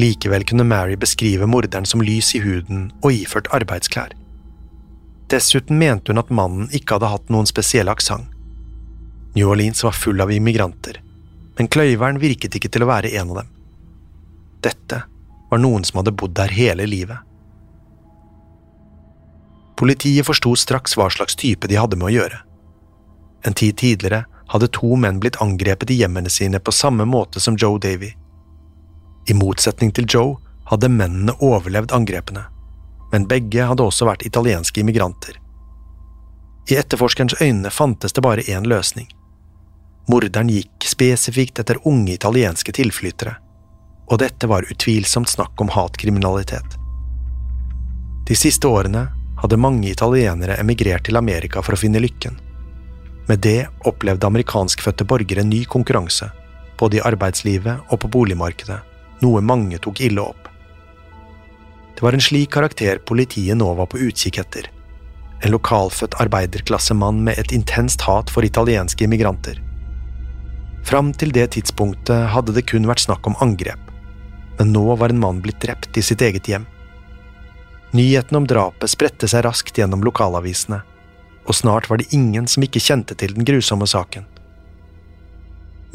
Likevel 0.00 0.46
kunne 0.48 0.64
Mary 0.64 0.96
beskrive 0.96 1.44
morderen 1.50 1.84
som 1.84 2.00
lys 2.00 2.32
i 2.38 2.40
huden 2.40 2.88
og 3.02 3.12
iført 3.12 3.52
arbeidsklær. 3.52 4.16
Dessuten 5.28 5.78
mente 5.78 6.12
hun 6.12 6.20
at 6.22 6.30
mannen 6.32 6.70
ikke 6.72 6.96
hadde 6.96 7.12
hatt 7.12 7.28
noen 7.32 7.48
spesiell 7.48 7.90
aksent. 7.92 8.32
New 9.36 9.50
Orleans 9.52 9.84
var 9.84 9.92
full 9.92 10.20
av 10.24 10.32
immigranter, 10.32 11.02
men 11.58 11.68
kløyveren 11.68 12.18
virket 12.18 12.56
ikke 12.56 12.70
til 12.72 12.86
å 12.86 12.88
være 12.88 13.12
en 13.20 13.34
av 13.34 13.42
dem. 13.42 13.50
Dette 14.64 15.02
var 15.50 15.60
noen 15.60 15.84
som 15.84 16.00
hadde 16.00 16.16
bodd 16.16 16.34
der 16.38 16.52
hele 16.56 16.88
livet. 16.88 17.20
Politiet 19.78 20.26
forsto 20.26 20.56
straks 20.58 20.96
hva 20.98 21.06
slags 21.12 21.36
type 21.38 21.68
de 21.70 21.78
hadde 21.78 21.96
med 22.00 22.08
å 22.08 22.14
gjøre. 22.16 22.40
En 23.46 23.54
tid 23.54 23.76
tidligere 23.78 24.24
hadde 24.50 24.70
to 24.74 24.96
menn 24.96 25.20
blitt 25.22 25.38
angrepet 25.44 25.92
i 25.92 26.00
hjemmene 26.00 26.32
sine 26.32 26.58
på 26.58 26.74
samme 26.74 27.04
måte 27.06 27.40
som 27.40 27.56
Joe 27.60 27.78
Davy. 27.78 28.10
I 29.28 29.36
motsetning 29.36 29.92
til 29.94 30.08
Joe 30.08 30.38
hadde 30.72 30.90
mennene 30.90 31.36
overlevd 31.44 31.92
angrepene, 31.94 32.46
men 33.12 33.28
begge 33.28 33.66
hadde 33.68 33.84
også 33.84 34.08
vært 34.08 34.26
italienske 34.28 34.80
immigranter. 34.80 35.38
I 36.68 36.76
etterforskerens 36.76 37.38
øyne 37.40 37.70
fantes 37.72 38.12
det 38.12 38.24
bare 38.24 38.44
én 38.44 38.66
løsning. 38.68 39.08
Morderen 40.08 40.50
gikk 40.52 40.84
spesifikt 40.84 41.60
etter 41.60 41.80
unge 41.88 42.12
italienske 42.14 42.72
tilflyttere, 42.72 43.36
og 44.08 44.20
dette 44.20 44.48
var 44.48 44.68
utvilsomt 44.72 45.28
snakk 45.28 45.60
om 45.60 45.72
hatkriminalitet. 45.72 46.76
De 48.28 48.36
siste 48.36 48.68
årene 48.68 49.06
hadde 49.40 49.60
mange 49.60 49.88
italienere 49.88 50.58
emigrert 50.60 51.06
til 51.08 51.16
Amerika 51.16 51.62
for 51.64 51.76
å 51.76 51.80
finne 51.80 52.00
lykken. 52.02 52.36
Med 53.28 53.40
det 53.44 53.68
opplevde 53.88 54.28
amerikanskfødte 54.28 55.06
borgere 55.08 55.44
ny 55.44 55.62
konkurranse, 55.64 56.30
både 56.80 56.98
i 56.98 57.04
arbeidslivet 57.04 57.92
og 57.92 58.00
på 58.02 58.10
boligmarkedet, 58.12 58.78
noe 59.24 59.42
mange 59.44 59.80
tok 59.84 60.00
ille 60.04 60.24
opp. 60.24 60.48
Det 61.98 62.04
var 62.04 62.14
en 62.14 62.22
slik 62.22 62.52
karakter 62.54 63.00
politiet 63.02 63.58
nå 63.58 63.72
var 63.74 63.88
på 63.90 63.98
utkikk 63.98 64.36
etter. 64.38 64.68
En 65.42 65.50
lokalfødt 65.50 66.14
arbeiderklassemann 66.22 67.24
med 67.26 67.40
et 67.42 67.50
intenst 67.50 68.04
hat 68.06 68.30
for 68.30 68.46
italienske 68.46 69.02
immigranter. 69.02 69.58
Fram 70.86 71.10
til 71.10 71.34
det 71.34 71.48
tidspunktet 71.56 72.30
hadde 72.30 72.54
det 72.54 72.68
kun 72.70 72.86
vært 72.86 73.02
snakk 73.02 73.26
om 73.26 73.34
angrep, 73.42 73.90
men 74.60 74.70
nå 74.76 74.94
var 74.94 75.10
en 75.10 75.18
mann 75.26 75.42
blitt 75.42 75.58
drept 75.66 75.98
i 75.98 76.06
sitt 76.06 76.22
eget 76.22 76.46
hjem. 76.46 76.70
Nyheten 77.90 78.44
om 78.44 78.46
drapet 78.46 78.94
spredte 78.94 79.26
seg 79.26 79.42
raskt 79.50 79.82
gjennom 79.82 80.06
lokalavisene, 80.06 80.84
og 81.50 81.54
snart 81.66 81.90
var 81.90 81.98
det 81.98 82.12
ingen 82.14 82.46
som 82.46 82.62
ikke 82.62 82.84
kjente 82.84 83.18
til 83.18 83.34
den 83.34 83.48
grusomme 83.48 83.90
saken. 83.90 84.30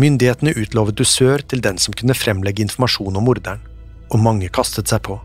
Myndighetene 0.04 0.52
utlovet 0.60 1.00
dusør 1.00 1.48
til 1.48 1.64
den 1.64 1.80
som 1.80 1.96
kunne 1.96 2.18
fremlegge 2.18 2.68
informasjon 2.68 3.16
om 3.16 3.32
morderen, 3.32 3.64
og 4.12 4.20
mange 4.20 4.52
kastet 4.52 4.92
seg 4.92 5.08
på. 5.08 5.24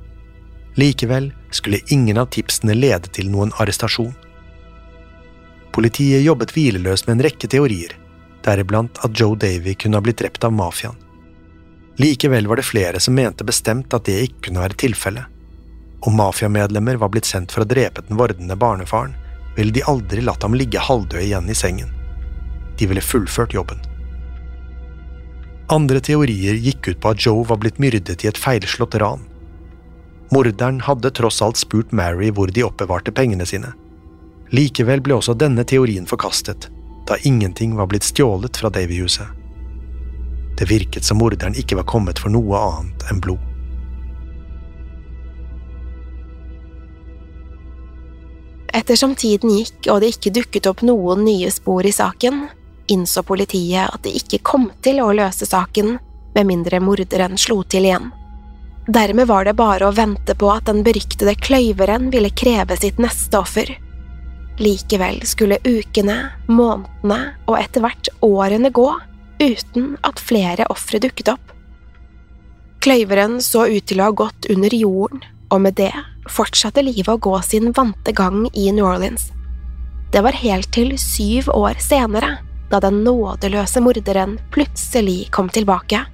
Likevel 0.79 1.33
skulle 1.51 1.81
ingen 1.87 2.19
av 2.19 2.29
tipsene 2.31 2.75
lede 2.75 3.11
til 3.11 3.31
noen 3.33 3.51
arrestasjon. 3.59 4.13
Politiet 5.75 6.23
jobbet 6.23 6.55
hvileløst 6.55 7.09
med 7.09 7.17
en 7.17 7.25
rekke 7.27 7.51
teorier, 7.51 7.97
deriblant 8.47 9.01
at 9.03 9.19
Joe 9.19 9.35
Davy 9.35 9.75
kunne 9.75 9.99
ha 9.99 10.05
blitt 10.07 10.21
drept 10.23 10.47
av 10.47 10.55
mafiaen. 10.55 10.95
Likevel 11.99 12.47
var 12.47 12.61
det 12.61 12.69
flere 12.69 13.01
som 13.03 13.17
mente 13.19 13.45
bestemt 13.45 13.95
at 13.95 14.07
det 14.07 14.21
ikke 14.29 14.49
kunne 14.49 14.63
være 14.63 14.79
tilfellet. 14.79 15.27
Om 16.07 16.15
mafiamedlemmer 16.15 17.01
var 17.03 17.11
blitt 17.11 17.27
sendt 17.27 17.51
for 17.51 17.65
å 17.65 17.69
drepe 17.69 18.05
den 18.07 18.21
vordende 18.21 18.55
barnefaren, 18.55 19.17
ville 19.57 19.75
de 19.75 19.83
aldri 19.91 20.23
latt 20.23 20.47
ham 20.47 20.55
ligge 20.55 20.79
halvdød 20.79 21.25
igjen 21.25 21.51
i 21.51 21.57
sengen. 21.59 21.91
De 22.79 22.87
ville 22.87 23.03
fullført 23.03 23.57
jobben. 23.57 23.83
Andre 25.75 26.01
teorier 26.01 26.55
gikk 26.55 26.87
ut 26.93 27.01
på 27.03 27.11
at 27.11 27.27
Joe 27.27 27.43
var 27.51 27.59
blitt 27.59 27.83
myrdet 27.83 28.23
i 28.23 28.31
et 28.31 28.39
feilslått 28.39 28.95
ran. 29.03 29.27
Morderen 30.31 30.81
hadde 30.81 31.11
tross 31.11 31.43
alt 31.43 31.57
spurt 31.57 31.93
Mary 31.93 32.31
hvor 32.31 32.51
de 32.53 32.65
oppbevarte 32.65 33.13
pengene 33.13 33.47
sine. 33.47 33.73
Likevel 34.53 35.01
ble 35.05 35.17
også 35.17 35.35
denne 35.37 35.65
teorien 35.65 36.07
forkastet, 36.09 36.69
da 37.09 37.17
ingenting 37.25 37.77
var 37.77 37.89
blitt 37.89 38.05
stjålet 38.05 38.57
fra 38.57 38.71
Davy-huset. 38.73 39.29
Det 40.59 40.69
virket 40.69 41.05
som 41.05 41.21
morderen 41.21 41.57
ikke 41.57 41.79
var 41.79 41.87
kommet 41.89 42.19
for 42.19 42.33
noe 42.35 42.59
annet 42.59 43.05
enn 43.09 43.23
blod. 43.25 43.45
Ettersom 48.75 49.15
tiden 49.19 49.53
gikk 49.55 49.89
og 49.91 50.03
det 50.03 50.13
ikke 50.15 50.35
dukket 50.35 50.69
opp 50.69 50.85
noen 50.85 51.25
nye 51.25 51.49
spor 51.53 51.87
i 51.89 51.95
saken, 51.95 52.47
innså 52.89 53.25
politiet 53.25 53.89
at 53.89 54.05
det 54.05 54.15
ikke 54.21 54.43
kom 54.45 54.69
til 54.85 55.01
å 55.05 55.13
løse 55.17 55.49
saken 55.49 55.97
med 56.35 56.49
mindre 56.49 56.81
morderen 56.85 57.41
slo 57.41 57.63
til 57.65 57.89
igjen. 57.89 58.11
Dermed 58.89 59.27
var 59.29 59.45
det 59.45 59.53
bare 59.53 59.85
å 59.85 59.93
vente 59.93 60.33
på 60.33 60.49
at 60.49 60.65
den 60.65 60.81
beryktede 60.81 61.35
kløyveren 61.45 62.09
ville 62.09 62.31
kreve 62.33 62.77
sitt 62.81 62.97
neste 63.03 63.37
offer. 63.37 63.69
Likevel 64.59 65.21
skulle 65.29 65.61
ukene, 65.67 66.17
månedene 66.49 67.19
og 67.45 67.59
etter 67.61 67.85
hvert 67.85 68.09
årene 68.25 68.73
gå 68.73 68.89
uten 69.43 69.93
at 70.09 70.23
flere 70.25 70.65
ofre 70.73 71.03
dukket 71.05 71.35
opp. 71.35 71.53
Kløyveren 72.81 73.43
så 73.45 73.67
ut 73.69 73.85
til 73.91 74.01
å 74.01 74.09
ha 74.09 74.17
gått 74.25 74.49
under 74.49 74.73
jorden, 74.73 75.21
og 75.53 75.67
med 75.67 75.77
det 75.77 75.93
fortsatte 76.33 76.81
livet 76.81 77.13
å 77.13 77.21
gå 77.21 77.37
sin 77.45 77.75
vante 77.77 78.17
gang 78.17 78.47
i 78.55 78.71
New 78.73 78.89
Orleans. 78.89 79.29
Det 80.13 80.25
var 80.25 80.41
helt 80.41 80.73
til 80.73 80.95
syv 80.97 81.53
år 81.53 81.77
senere, 81.85 82.39
da 82.73 82.81
den 82.81 83.03
nådeløse 83.05 83.85
morderen 83.85 84.39
plutselig 84.55 85.27
kom 85.35 85.53
tilbake. 85.53 86.07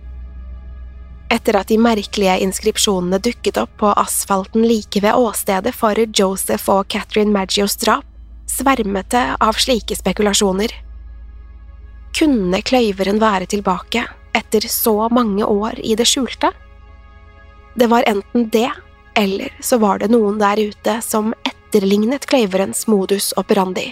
Etter 1.34 1.56
at 1.58 1.70
de 1.72 1.78
merkelige 1.82 2.36
inskripsjonene 2.44 3.18
dukket 3.18 3.58
opp 3.58 3.72
på 3.80 3.90
asfalten 3.98 4.66
like 4.68 5.00
ved 5.02 5.18
åstedet 5.18 5.74
for 5.74 5.98
Joseph 6.14 6.70
og 6.70 6.86
Catherine 6.94 7.34
Maggios 7.34 7.74
drap, 7.80 8.06
svermet 8.46 9.10
det 9.10 9.24
av 9.42 9.58
slike 9.58 9.96
spekulasjoner. 9.98 10.70
Kunne 12.14 12.60
kløyveren 12.62 13.18
være 13.18 13.48
tilbake 13.50 14.04
etter 14.34 14.68
så 14.70 15.08
mange 15.10 15.46
år 15.46 15.80
i 15.82 15.96
det 15.98 16.06
skjulte? 16.06 16.52
Det 17.74 17.90
var 17.90 18.06
enten 18.06 18.46
det 18.54 18.70
eller 19.18 19.50
så 19.60 19.78
var 19.78 19.98
det 19.98 20.10
noen 20.10 20.38
der 20.38 20.60
ute 20.70 20.98
som 21.02 21.34
etterlignet 21.46 22.26
kløyverens 22.30 22.86
modus 22.90 23.32
operandi. 23.38 23.90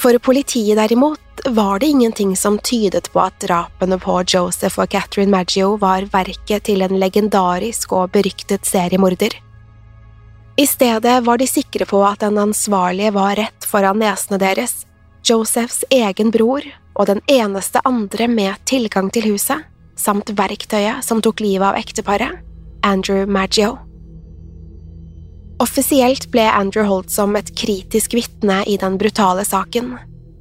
For 0.00 0.18
politiet 0.18 0.76
derimot 0.76 1.20
var 1.46 1.78
det 1.78 1.86
ingenting 1.86 2.36
som 2.36 2.58
tydet 2.58 3.12
på 3.12 3.20
at 3.20 3.40
drapene 3.40 3.98
på 3.98 4.22
Joseph 4.28 4.80
og 4.80 4.90
Catherine 4.92 5.32
Maggio 5.32 5.76
var 5.80 6.04
verket 6.12 6.66
til 6.68 6.82
en 6.84 6.98
legendarisk 7.00 7.92
og 7.96 8.12
beryktet 8.12 8.66
seriemorder. 8.66 9.32
I 10.56 10.66
stedet 10.66 11.16
var 11.24 11.38
de 11.38 11.46
sikre 11.48 11.84
på 11.88 12.00
at 12.04 12.20
den 12.20 12.38
ansvarlige 12.40 13.12
var 13.12 13.36
rett 13.36 13.64
foran 13.68 14.00
nesene 14.00 14.40
deres, 14.40 14.84
Josephs 15.26 15.84
egen 15.90 16.30
bror 16.32 16.64
og 16.96 17.08
den 17.10 17.20
eneste 17.28 17.80
andre 17.84 18.28
med 18.28 18.54
tilgang 18.64 19.10
til 19.12 19.32
huset, 19.32 19.64
samt 19.96 20.32
verktøyet 20.38 21.04
som 21.04 21.20
tok 21.24 21.42
livet 21.44 21.66
av 21.72 21.80
ekteparet, 21.80 22.40
Andrew 22.84 23.26
Maggio. 23.26 23.76
Offisielt 25.62 26.28
ble 26.32 26.44
Andrew 26.52 26.84
holdt 26.84 27.10
som 27.14 27.36
et 27.38 27.48
kritisk 27.56 28.12
vitne 28.16 28.60
i 28.68 28.76
den 28.76 28.98
brutale 29.00 29.44
saken, 29.44 29.94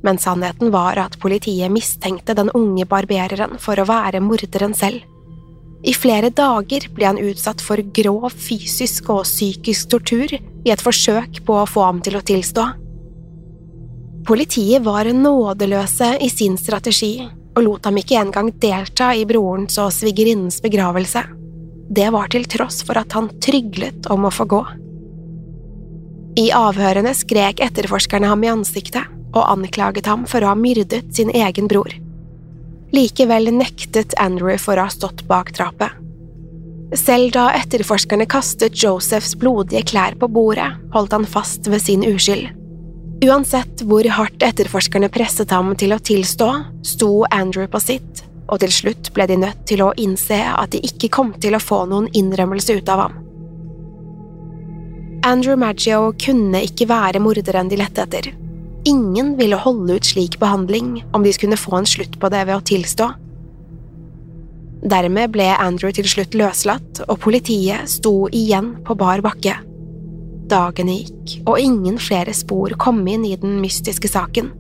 men 0.04 0.19
sannheten 0.19 0.73
var 0.73 0.99
at 0.99 1.15
politiet 1.21 1.71
mistenkte 1.71 2.36
den 2.36 2.51
unge 2.51 2.84
barbereren 2.89 3.56
for 3.63 3.80
å 3.80 3.88
være 3.88 4.19
morderen 4.19 4.75
selv. 4.75 5.06
I 5.86 5.93
flere 5.93 6.32
dager 6.34 6.88
ble 6.97 7.08
han 7.08 7.21
utsatt 7.21 7.62
for 7.62 7.80
grov 7.95 8.34
fysisk 8.34 9.12
og 9.13 9.23
psykisk 9.28 9.93
tortur 9.93 10.34
i 10.36 10.73
et 10.73 10.84
forsøk 10.84 11.43
på 11.45 11.60
å 11.62 11.67
få 11.69 11.86
ham 11.86 12.01
til 12.04 12.17
å 12.17 12.25
tilstå. 12.25 12.67
Politiet 14.25 14.84
var 14.84 15.06
nådeløse 15.13 16.15
i 16.25 16.30
sin 16.34 16.58
strategi 16.58 17.19
og 17.56 17.62
lot 17.63 17.86
ham 17.88 17.99
ikke 18.01 18.17
engang 18.19 18.49
delta 18.60 19.13
i 19.15 19.28
brorens 19.30 19.78
og 19.80 19.93
svigerinnens 19.93 20.58
begravelse. 20.65 21.21
Det 21.95 22.10
var 22.12 22.34
til 22.34 22.49
tross 22.49 22.82
for 22.84 22.97
at 22.99 23.13
han 23.15 23.30
tryglet 23.39 24.10
om 24.12 24.25
å 24.25 24.34
få 24.34 24.49
gå. 24.49 24.63
I 26.36 26.50
avhørene 26.52 27.13
skrek 27.15 27.62
etterforskerne 27.63 28.28
ham 28.28 28.43
i 28.43 28.52
ansiktet 28.52 29.08
og 29.36 29.45
anklaget 29.52 30.08
ham 30.10 30.26
for 30.28 30.43
å 30.43 30.52
ha 30.52 30.58
myrdet 30.60 31.13
sin 31.15 31.32
egen 31.32 31.69
bror. 31.71 31.91
Likevel 32.95 33.52
nektet 33.56 34.15
Andrew 34.19 34.58
for 34.60 34.80
å 34.80 34.88
ha 34.88 34.91
stått 34.91 35.26
bak 35.30 35.54
drapet. 35.56 35.95
Selv 36.95 37.34
da 37.36 37.48
etterforskerne 37.58 38.28
kastet 38.30 38.78
Josephs 38.84 39.34
blodige 39.39 39.84
klær 39.89 40.15
på 40.19 40.30
bordet, 40.32 40.69
holdt 40.93 41.15
han 41.15 41.26
fast 41.28 41.67
ved 41.71 41.82
sin 41.84 42.06
uskyld. 42.08 42.52
Uansett 43.26 43.82
hvor 43.88 44.06
hardt 44.17 44.43
etterforskerne 44.43 45.10
presset 45.12 45.52
ham 45.56 45.74
til 45.80 45.95
å 45.95 46.00
tilstå, 46.04 46.52
sto 46.86 47.12
Andrew 47.32 47.67
på 47.71 47.82
sitt 47.84 48.26
og 48.45 48.62
til 48.62 48.74
slutt 48.74 49.12
ble 49.15 49.26
de 49.30 49.39
nødt 49.41 49.63
til 49.65 49.82
å 49.82 49.93
innse 49.98 50.38
at 50.52 50.76
de 50.76 50.84
ikke 50.86 51.10
kom 51.13 51.34
til 51.41 51.58
å 51.58 51.63
få 51.63 51.86
noen 51.89 52.12
innrømmelse 52.13 52.78
ut 52.78 52.91
av 52.93 53.08
ham. 53.08 53.25
Andrew 55.26 55.56
Maggio 55.58 56.12
kunne 56.22 56.60
ikke 56.62 56.86
være 56.86 57.18
morderen 57.18 57.70
de 57.72 57.80
lette 57.80 58.04
etter. 58.04 58.28
Ingen 58.86 59.32
ville 59.40 59.58
holde 59.58 59.96
ut 59.98 60.06
slik 60.06 60.36
behandling 60.38 61.00
om 61.18 61.24
de 61.26 61.32
skulle 61.34 61.58
få 61.58 61.80
en 61.80 61.88
slutt 61.90 62.20
på 62.22 62.30
det 62.30 62.44
ved 62.46 62.60
å 62.60 62.66
tilstå. 62.70 63.08
Dermed 64.86 65.32
ble 65.34 65.48
Andrew 65.58 65.90
til 65.98 66.06
slutt 66.06 66.38
løslatt, 66.38 67.02
og 67.10 67.18
politiet 67.24 67.90
sto 67.90 68.28
igjen 68.30 68.76
på 68.86 68.94
bar 69.00 69.24
bakke. 69.26 69.56
Dagene 70.46 71.00
gikk, 71.00 71.40
og 71.50 71.58
ingen 71.58 71.98
flere 71.98 72.36
spor 72.38 72.76
kom 72.78 73.02
inn 73.10 73.26
i 73.26 73.34
den 73.42 73.58
mystiske 73.64 74.12
saken. 74.12 74.52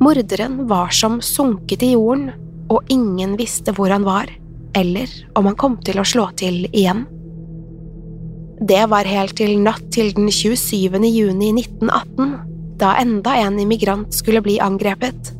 Morderen 0.00 0.62
var 0.70 0.88
som 0.96 1.20
sunket 1.20 1.84
i 1.84 1.92
jorden, 1.92 2.30
og 2.72 2.88
ingen 2.88 3.36
visste 3.36 3.76
hvor 3.76 3.92
han 3.92 4.08
var, 4.08 4.32
eller 4.72 5.12
om 5.36 5.50
han 5.50 5.60
kom 5.60 5.76
til 5.84 6.00
å 6.00 6.08
slå 6.08 6.30
til 6.40 6.64
igjen. 6.72 7.04
Det 8.60 8.86
var 8.88 9.04
helt 9.04 9.36
til 9.36 9.58
natt 9.60 9.90
til 9.92 10.14
den 10.16 10.30
27. 10.32 10.96
juni 11.12 11.50
1918, 11.52 12.30
da 12.80 12.94
enda 12.96 13.34
en 13.36 13.58
immigrant 13.60 14.14
skulle 14.16 14.40
bli 14.40 14.56
angrepet, 14.64 15.32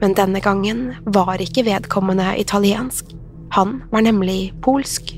men 0.00 0.14
denne 0.18 0.40
gangen 0.42 0.88
var 1.06 1.38
ikke 1.38 1.62
vedkommende 1.68 2.32
italiensk, 2.38 3.12
han 3.54 3.76
var 3.92 4.02
nemlig 4.02 4.52
polsk. 4.62 5.12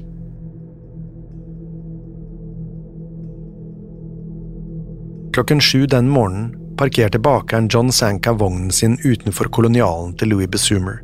Klokken 5.32 5.60
sju 5.60 5.86
den 5.86 6.12
morgenen 6.12 6.52
parkerte 6.76 7.18
bakeren 7.18 7.70
John 7.72 7.92
Sanka 7.92 8.32
vognen 8.36 8.70
sin 8.70 8.98
utenfor 9.04 9.48
kolonialen 9.48 10.12
til 10.16 10.28
Louis 10.28 10.48
Besumer. 10.48 11.00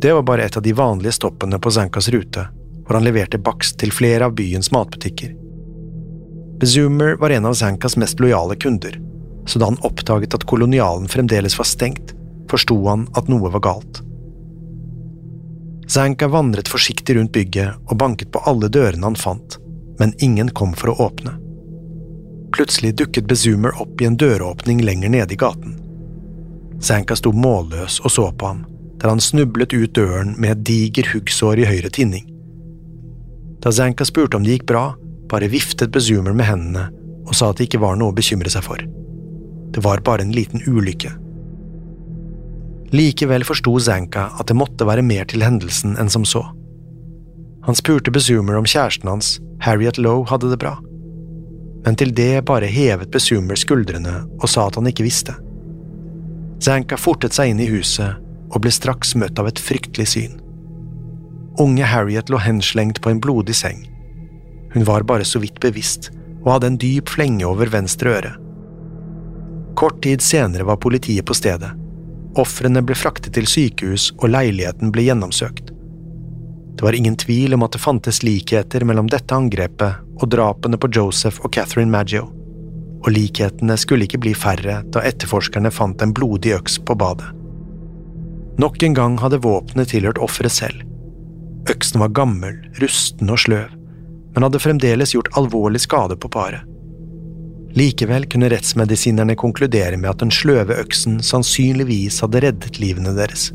Det 0.00 0.12
var 0.12 0.22
bare 0.22 0.44
et 0.44 0.56
av 0.56 0.62
de 0.62 0.76
vanlige 0.76 1.16
stoppene 1.16 1.56
på 1.56 1.72
Sankas 1.72 2.12
rute, 2.12 2.44
hvor 2.84 3.00
han 3.00 3.08
leverte 3.08 3.40
bakst 3.40 3.80
til 3.80 3.92
flere 3.92 4.28
av 4.28 4.36
byens 4.36 4.68
matbutikker. 4.72 5.45
Besumer 6.60 7.16
var 7.20 7.30
en 7.30 7.44
av 7.44 7.54
Zankas 7.54 7.96
mest 7.96 8.20
lojale 8.20 8.56
kunder, 8.56 9.00
så 9.46 9.58
da 9.58 9.68
han 9.68 9.80
oppdaget 9.84 10.34
at 10.34 10.44
kolonialen 10.48 11.08
fremdeles 11.08 11.58
var 11.58 11.68
stengt, 11.68 12.14
forsto 12.50 12.78
han 12.88 13.08
at 13.14 13.28
noe 13.28 13.50
var 13.52 13.60
galt. 13.60 14.00
Zanka 15.88 16.28
vandret 16.28 16.68
forsiktig 16.68 17.16
rundt 17.16 17.32
bygget 17.32 17.76
og 17.86 17.98
banket 18.00 18.32
på 18.32 18.42
alle 18.48 18.70
dørene 18.72 19.06
han 19.06 19.18
fant, 19.18 19.58
men 20.00 20.14
ingen 20.18 20.48
kom 20.50 20.72
for 20.74 20.92
å 20.92 21.10
åpne. 21.10 21.36
Plutselig 22.56 22.94
dukket 22.96 23.28
Bezoomer 23.28 23.76
opp 23.82 24.00
i 24.00 24.08
en 24.08 24.16
døråpning 24.16 24.80
lenger 24.82 25.12
nede 25.12 25.36
i 25.36 25.38
gaten. 25.38 25.76
Zanka 26.82 27.16
sto 27.16 27.32
målløs 27.32 28.00
og 28.00 28.10
så 28.10 28.30
på 28.32 28.50
ham, 28.50 28.64
der 28.96 29.12
han 29.12 29.20
snublet 29.20 29.74
ut 29.76 29.94
døren 29.94 30.34
med 30.40 30.56
et 30.56 30.64
diger 30.66 31.12
huggsår 31.12 31.60
i 31.60 31.68
høyre 31.68 31.92
tinning. 31.92 32.26
Da 33.60 33.72
Zanka 33.72 34.04
spurte 34.08 34.40
om 34.40 34.44
det 34.44 34.56
gikk 34.56 34.66
bra, 34.72 34.94
bare 35.30 35.50
viftet 35.52 35.92
Bezumer 35.94 36.36
med 36.36 36.48
hendene 36.48 36.88
og 37.26 37.34
sa 37.34 37.50
at 37.50 37.58
det 37.58 37.68
ikke 37.68 37.82
var 37.82 37.98
noe 37.98 38.12
å 38.12 38.16
bekymre 38.16 38.50
seg 38.52 38.64
for. 38.66 38.82
Det 39.74 39.82
var 39.84 40.04
bare 40.06 40.22
en 40.22 40.34
liten 40.34 40.62
ulykke. 40.66 41.10
Likevel 42.94 43.42
forsto 43.44 43.74
Zanka 43.82 44.28
at 44.38 44.46
det 44.46 44.56
måtte 44.56 44.86
være 44.86 45.02
mer 45.02 45.26
til 45.26 45.42
hendelsen 45.42 45.96
enn 45.98 46.12
som 46.12 46.24
så. 46.24 46.44
Han 47.66 47.74
spurte 47.74 48.14
Bezumer 48.14 48.54
om 48.60 48.68
kjæresten 48.68 49.10
hans, 49.10 49.40
Harriet 49.66 49.98
Lowe, 49.98 50.28
hadde 50.30 50.52
det 50.52 50.60
bra 50.62 50.76
men 51.86 51.94
til 51.94 52.10
det 52.14 52.42
bare 52.48 52.66
hevet 52.66 53.12
Besumer 53.14 53.54
skuldrene 53.54 54.24
og 54.40 54.50
sa 54.50 54.66
at 54.66 54.74
han 54.74 54.88
ikke 54.90 55.06
visste. 55.06 55.36
Zanka 56.58 56.98
fortet 56.98 57.36
seg 57.36 57.52
inn 57.52 57.62
i 57.62 57.68
huset 57.70 58.18
og 58.50 58.64
ble 58.64 58.72
straks 58.74 59.14
møtt 59.14 59.38
av 59.38 59.46
et 59.46 59.62
fryktelig 59.62 60.08
syn. 60.16 60.34
Unge 61.62 61.86
Harriet 61.86 62.32
lå 62.32 62.40
henslengt 62.42 62.98
på 63.04 63.12
en 63.12 63.20
blodig 63.22 63.54
seng. 63.54 63.84
Hun 64.76 64.84
var 64.84 65.06
bare 65.08 65.24
så 65.24 65.40
vidt 65.40 65.56
bevisst 65.60 66.10
og 66.42 66.50
hadde 66.52 66.68
en 66.68 66.76
dyp 66.76 67.08
flenge 67.08 67.46
over 67.48 67.70
venstre 67.72 68.10
øre. 68.18 68.32
Kort 69.76 70.02
tid 70.04 70.20
senere 70.20 70.66
var 70.68 70.76
politiet 70.84 71.24
på 71.24 71.34
stedet. 71.34 71.70
Ofrene 72.36 72.82
ble 72.84 72.92
fraktet 72.92 73.32
til 73.38 73.48
sykehus, 73.48 74.10
og 74.20 74.28
leiligheten 74.34 74.92
ble 74.92 75.06
gjennomsøkt. 75.06 75.72
Det 76.76 76.84
var 76.84 76.92
ingen 76.92 77.16
tvil 77.16 77.56
om 77.56 77.64
at 77.64 77.72
det 77.72 77.80
fantes 77.80 78.20
likheter 78.20 78.84
mellom 78.84 79.08
dette 79.08 79.32
angrepet 79.32 80.04
og 80.20 80.28
drapene 80.36 80.76
på 80.76 80.90
Joseph 80.92 81.40
og 81.40 81.56
Catherine 81.56 81.92
Maggio, 81.92 82.26
og 83.00 83.08
likhetene 83.16 83.78
skulle 83.80 84.04
ikke 84.04 84.20
bli 84.26 84.34
færre 84.36 84.82
da 84.92 85.06
etterforskerne 85.08 85.72
fant 85.72 86.04
en 86.04 86.12
blodig 86.12 86.52
øks 86.58 86.76
på 86.84 86.98
badet. 87.00 87.32
Nok 88.60 88.76
en 88.84 89.00
gang 89.00 89.16
hadde 89.24 89.40
våpenet 89.40 89.94
tilhørt 89.96 90.20
offeret 90.20 90.52
selv. 90.52 90.84
Øksen 91.72 92.04
var 92.04 92.12
gammel, 92.12 92.60
rusten 92.84 93.32
og 93.32 93.40
sløv, 93.40 93.72
men 94.36 94.44
hadde 94.44 94.60
fremdeles 94.60 95.14
gjort 95.14 95.32
alvorlig 95.40 95.80
skade 95.80 96.16
på 96.20 96.28
paret. 96.28 96.60
Likevel 97.76 98.26
kunne 98.28 98.50
rettsmedisinerne 98.52 99.34
konkludere 99.36 99.96
med 99.96 100.10
at 100.10 100.20
den 100.20 100.32
sløve 100.32 100.76
øksen 100.76 101.22
sannsynligvis 101.24 102.20
hadde 102.20 102.42
reddet 102.44 102.76
livene 102.80 103.14
deres. 103.16 103.46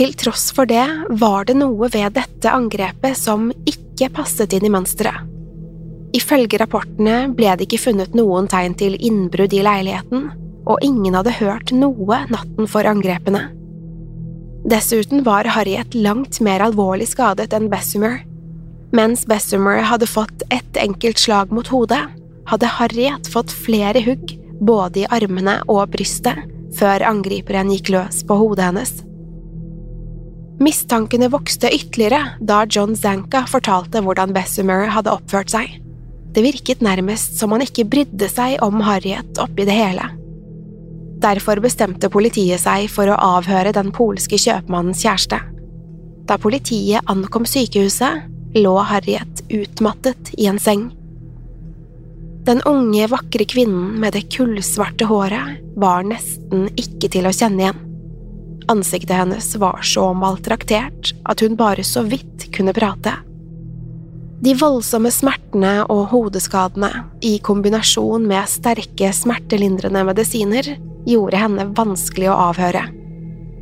Til 0.00 0.16
tross 0.18 0.48
for 0.56 0.66
det 0.66 0.86
var 1.22 1.46
det 1.46 1.58
noe 1.60 1.90
ved 1.92 2.16
dette 2.18 2.50
angrepet 2.50 3.18
som 3.18 3.52
ikke 3.68 4.10
passet 4.16 4.54
inn 4.56 4.66
i 4.66 4.72
mønsteret. 4.72 5.28
Ifølge 6.16 6.58
rapportene 6.58 7.28
ble 7.38 7.54
det 7.54 7.68
ikke 7.68 7.84
funnet 7.84 8.18
noen 8.18 8.50
tegn 8.50 8.74
til 8.74 8.98
innbrudd 8.98 9.54
i 9.54 9.62
leiligheten, 9.62 10.26
og 10.66 10.82
ingen 10.82 11.14
hadde 11.14 11.38
hørt 11.38 11.70
noe 11.70 12.24
natten 12.34 12.66
for 12.66 12.82
angrepene. 12.82 13.46
Dessuten 14.64 15.22
var 15.24 15.44
Harriet 15.44 15.94
langt 15.94 16.40
mer 16.40 16.60
alvorlig 16.60 17.08
skadet 17.08 17.54
enn 17.56 17.70
Bessemer. 17.72 18.20
Mens 18.92 19.24
Bessemer 19.26 19.80
hadde 19.88 20.08
fått 20.10 20.42
ett 20.52 20.76
enkelt 20.76 21.18
slag 21.18 21.52
mot 21.54 21.68
hodet, 21.72 22.02
hadde 22.50 22.68
Harriet 22.76 23.30
fått 23.32 23.52
flere 23.52 24.02
hugg 24.04 24.36
både 24.60 25.04
i 25.04 25.06
armene 25.08 25.60
og 25.70 25.94
brystet 25.94 26.44
før 26.76 27.06
angriperen 27.08 27.70
gikk 27.72 27.88
løs 27.94 28.20
på 28.26 28.36
hodet 28.36 28.68
hennes. 28.68 28.92
Mistankene 30.60 31.30
vokste 31.32 31.70
ytterligere 31.72 32.36
da 32.44 32.66
John 32.68 32.92
Zanka 32.92 33.46
fortalte 33.48 34.04
hvordan 34.04 34.34
Bessemer 34.36 34.90
hadde 34.92 35.14
oppført 35.14 35.54
seg. 35.54 35.78
Det 36.36 36.44
virket 36.44 36.84
nærmest 36.84 37.40
som 37.40 37.56
han 37.56 37.64
ikke 37.64 37.88
brydde 37.88 38.28
seg 38.28 38.60
om 38.62 38.82
Harriet 38.84 39.40
oppi 39.40 39.64
det 39.64 39.78
hele. 39.78 40.04
Derfor 41.20 41.60
bestemte 41.60 42.08
politiet 42.12 42.62
seg 42.62 42.86
for 42.92 43.10
å 43.10 43.18
avhøre 43.36 43.74
den 43.76 43.90
polske 43.92 44.38
kjøpmannens 44.40 45.02
kjæreste. 45.04 45.40
Da 46.24 46.38
politiet 46.40 47.04
ankom 47.10 47.44
sykehuset, 47.48 48.24
lå 48.56 48.72
Harriet 48.88 49.44
utmattet 49.52 50.32
i 50.38 50.48
en 50.50 50.58
seng. 50.62 50.88
Den 52.48 52.62
unge, 52.66 53.04
vakre 53.12 53.44
kvinnen 53.44 53.98
med 54.00 54.16
det 54.16 54.30
kullsvarte 54.32 55.10
håret 55.10 55.60
var 55.76 56.06
nesten 56.08 56.70
ikke 56.80 57.10
til 57.12 57.28
å 57.28 57.34
kjenne 57.36 57.66
igjen. 57.66 57.86
Ansiktet 58.70 59.18
hennes 59.18 59.48
var 59.60 59.82
så 59.84 60.12
maltraktert 60.16 61.12
at 61.28 61.42
hun 61.44 61.58
bare 61.58 61.84
så 61.84 62.04
vidt 62.06 62.48
kunne 62.54 62.72
prate. 62.76 63.12
De 64.40 64.54
voldsomme 64.56 65.10
smertene 65.12 65.82
og 65.92 66.06
hodeskadene, 66.14 66.88
i 67.20 67.36
kombinasjon 67.44 68.24
med 68.24 68.48
sterke 68.48 69.10
smertelindrende 69.12 70.06
medisiner, 70.08 70.70
gjorde 71.08 71.40
henne 71.40 71.68
vanskelig 71.76 72.30
å 72.30 72.38
avhøre. 72.50 72.86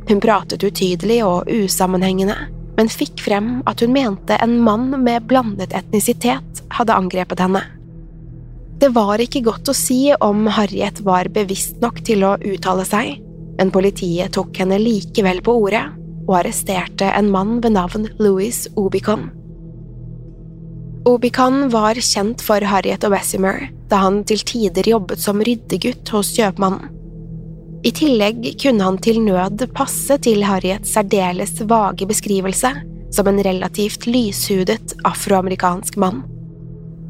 Hun 0.09 0.21
pratet 0.23 0.63
utydelig 0.65 1.19
og 1.25 1.49
usammenhengende, 1.51 2.35
men 2.77 2.89
fikk 2.89 3.21
frem 3.21 3.59
at 3.69 3.83
hun 3.83 3.93
mente 3.93 4.37
en 4.41 4.55
mann 4.63 4.89
med 5.03 5.27
blandet 5.29 5.75
etnisitet 5.77 6.63
hadde 6.77 6.95
angrepet 6.95 7.43
henne. 7.43 7.61
Det 8.79 8.93
var 8.95 9.19
ikke 9.19 9.43
godt 9.43 9.69
å 9.69 9.75
si 9.75 10.05
om 10.23 10.45
Harriet 10.55 11.01
var 11.03 11.27
bevisst 11.35 11.81
nok 11.83 11.99
til 12.07 12.23
å 12.23 12.37
uttale 12.39 12.85
seg, 12.87 13.17
men 13.59 13.73
politiet 13.75 14.31
tok 14.37 14.55
henne 14.61 14.77
likevel 14.79 15.43
på 15.43 15.57
ordet 15.65 15.83
og 16.29 16.37
arresterte 16.39 17.09
en 17.11 17.31
mann 17.33 17.57
ved 17.59 17.75
navn 17.75 18.07
Louis 18.21 18.63
Obicon. 18.79 19.27
Obicon 21.09 21.67
var 21.73 21.99
kjent 21.99 22.43
for 22.45 22.63
Harriet 22.71 23.03
og 23.07 23.13
Bessemer 23.15 23.67
da 23.91 24.03
han 24.05 24.21
til 24.29 24.41
tider 24.45 24.87
jobbet 24.87 25.19
som 25.19 25.41
ryddegutt 25.43 26.11
hos 26.13 26.31
kjøpmannen. 26.37 26.98
I 27.83 27.91
tillegg 27.95 28.43
kunne 28.59 28.83
han 28.83 28.97
til 28.99 29.21
nød 29.23 29.63
passe 29.75 30.17
til 30.23 30.43
Harriets 30.43 30.91
særdeles 30.97 31.61
vage 31.69 32.07
beskrivelse 32.09 32.73
som 33.11 33.27
en 33.27 33.39
relativt 33.43 34.07
lyshudet 34.07 34.97
afroamerikansk 35.07 35.95
mann. 35.97 36.25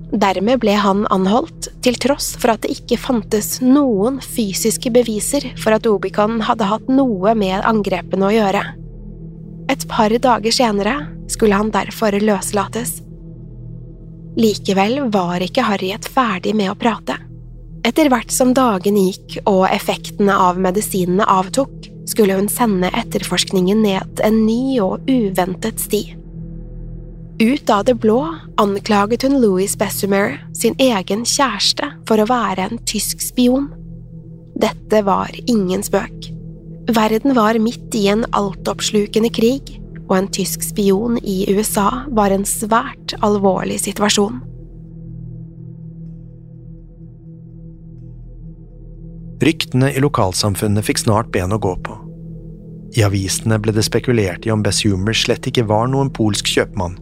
Dermed 0.10 0.62
ble 0.62 0.74
han 0.82 1.04
anholdt, 1.14 1.68
til 1.86 1.98
tross 2.02 2.32
for 2.40 2.56
at 2.56 2.64
det 2.64 2.80
ikke 2.80 2.98
fantes 3.02 3.60
noen 3.62 4.18
fysiske 4.26 4.90
beviser 4.94 5.52
for 5.60 5.76
at 5.78 5.86
Obikon 5.90 6.40
hadde 6.48 6.70
hatt 6.70 6.90
noe 6.90 7.36
med 7.38 7.62
angrepene 7.62 8.30
å 8.30 8.34
gjøre. 8.34 8.64
Et 9.70 9.86
par 9.90 10.14
dager 10.18 10.54
senere 10.54 10.96
skulle 11.30 11.58
han 11.58 11.70
derfor 11.74 12.18
løslates. 12.18 12.96
Likevel 14.40 15.02
var 15.14 15.46
ikke 15.46 15.66
Harriet 15.68 16.10
ferdig 16.10 16.56
med 16.58 16.72
å 16.74 16.78
prate. 16.80 17.20
Etter 17.88 18.10
hvert 18.12 18.32
som 18.34 18.52
dagene 18.56 19.08
gikk 19.10 19.40
og 19.48 19.68
effektene 19.72 20.36
av 20.36 20.60
medisinene 20.60 21.26
avtok, 21.30 21.72
skulle 22.10 22.36
hun 22.36 22.50
sende 22.52 22.90
etterforskningen 22.98 23.84
ned 23.86 24.24
en 24.26 24.42
ny 24.46 24.80
og 24.84 25.06
uventet 25.10 25.80
sti. 25.80 26.02
Ut 27.40 27.70
av 27.72 27.86
det 27.88 27.96
blå 28.04 28.20
anklaget 28.60 29.24
hun 29.24 29.38
Louis 29.40 29.78
Bessemer, 29.80 30.42
sin 30.52 30.76
egen 30.82 31.24
kjæreste, 31.24 31.88
for 32.10 32.20
å 32.20 32.28
være 32.28 32.66
en 32.68 32.82
tysk 32.90 33.24
spion. 33.24 33.70
Dette 34.60 35.06
var 35.08 35.32
ingen 35.48 35.86
spøk. 35.86 36.34
Verden 36.92 37.38
var 37.38 37.56
midt 37.62 37.96
i 37.96 38.10
en 38.12 38.26
altoppslukende 38.36 39.32
krig, 39.32 39.78
og 40.10 40.18
en 40.18 40.30
tysk 40.34 40.66
spion 40.66 41.16
i 41.22 41.46
USA 41.54 42.04
var 42.12 42.34
en 42.36 42.44
svært 42.50 43.14
alvorlig 43.24 43.78
situasjon. 43.86 44.42
Ryktene 49.40 49.94
i 49.96 50.02
lokalsamfunnet 50.04 50.84
fikk 50.84 51.00
snart 51.06 51.30
ben 51.32 51.54
å 51.56 51.60
gå 51.64 51.72
på. 51.88 51.94
I 53.00 53.06
avisene 53.06 53.56
ble 53.64 53.72
det 53.72 53.86
spekulert 53.88 54.44
i 54.44 54.52
om 54.52 54.64
Bessumer 54.66 55.16
slett 55.16 55.48
ikke 55.48 55.64
var 55.70 55.88
noen 55.88 56.10
polsk 56.12 56.50
kjøpmann, 56.50 56.98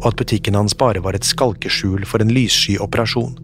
og 0.00 0.06
at 0.08 0.16
butikken 0.16 0.56
hans 0.56 0.72
bare 0.80 1.02
var 1.04 1.18
et 1.18 1.28
skalkeskjul 1.28 2.06
for 2.08 2.24
en 2.24 2.32
lyssky 2.32 2.78
operasjon. 2.80 3.36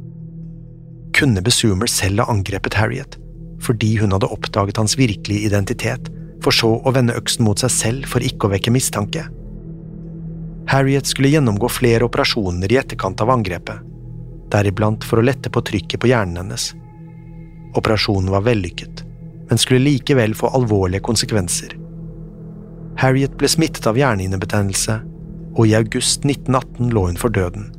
Kunne 1.16 1.44
Bessumer 1.44 1.90
selv 1.90 2.24
ha 2.24 2.32
angrepet 2.32 2.78
Harriet, 2.80 3.18
fordi 3.60 3.98
hun 4.00 4.16
hadde 4.16 4.32
oppdaget 4.32 4.80
hans 4.80 4.96
virkelige 4.96 5.50
identitet, 5.50 6.08
for 6.40 6.56
så 6.56 6.78
å 6.80 6.96
vende 6.96 7.18
øksen 7.20 7.44
mot 7.44 7.60
seg 7.60 7.76
selv 7.76 8.08
for 8.08 8.24
ikke 8.24 8.48
å 8.48 8.54
vekke 8.54 8.72
mistanke? 8.72 9.26
Harriet 10.70 11.12
skulle 11.12 11.34
gjennomgå 11.34 11.68
flere 11.68 12.08
operasjoner 12.08 12.72
i 12.72 12.80
etterkant 12.80 13.20
av 13.20 13.36
angrepet, 13.36 13.84
deriblant 14.48 15.04
for 15.04 15.20
å 15.20 15.28
lette 15.28 15.52
på 15.52 15.60
trykket 15.60 16.00
på 16.00 16.08
hjernen 16.08 16.40
hennes. 16.40 16.70
Operasjonen 17.74 18.30
var 18.30 18.46
vellykket, 18.46 19.04
men 19.50 19.58
skulle 19.58 19.84
likevel 19.84 20.34
få 20.34 20.50
alvorlige 20.56 21.04
konsekvenser. 21.06 21.76
Harriet 23.00 23.36
ble 23.38 23.48
smittet 23.48 23.86
av 23.86 23.98
hjernehinnebetennelse, 23.98 25.00
og 25.56 25.66
i 25.66 25.74
august 25.78 26.24
1918 26.26 26.90
lå 26.94 27.06
hun 27.06 27.20
for 27.20 27.34
døden. 27.34 27.70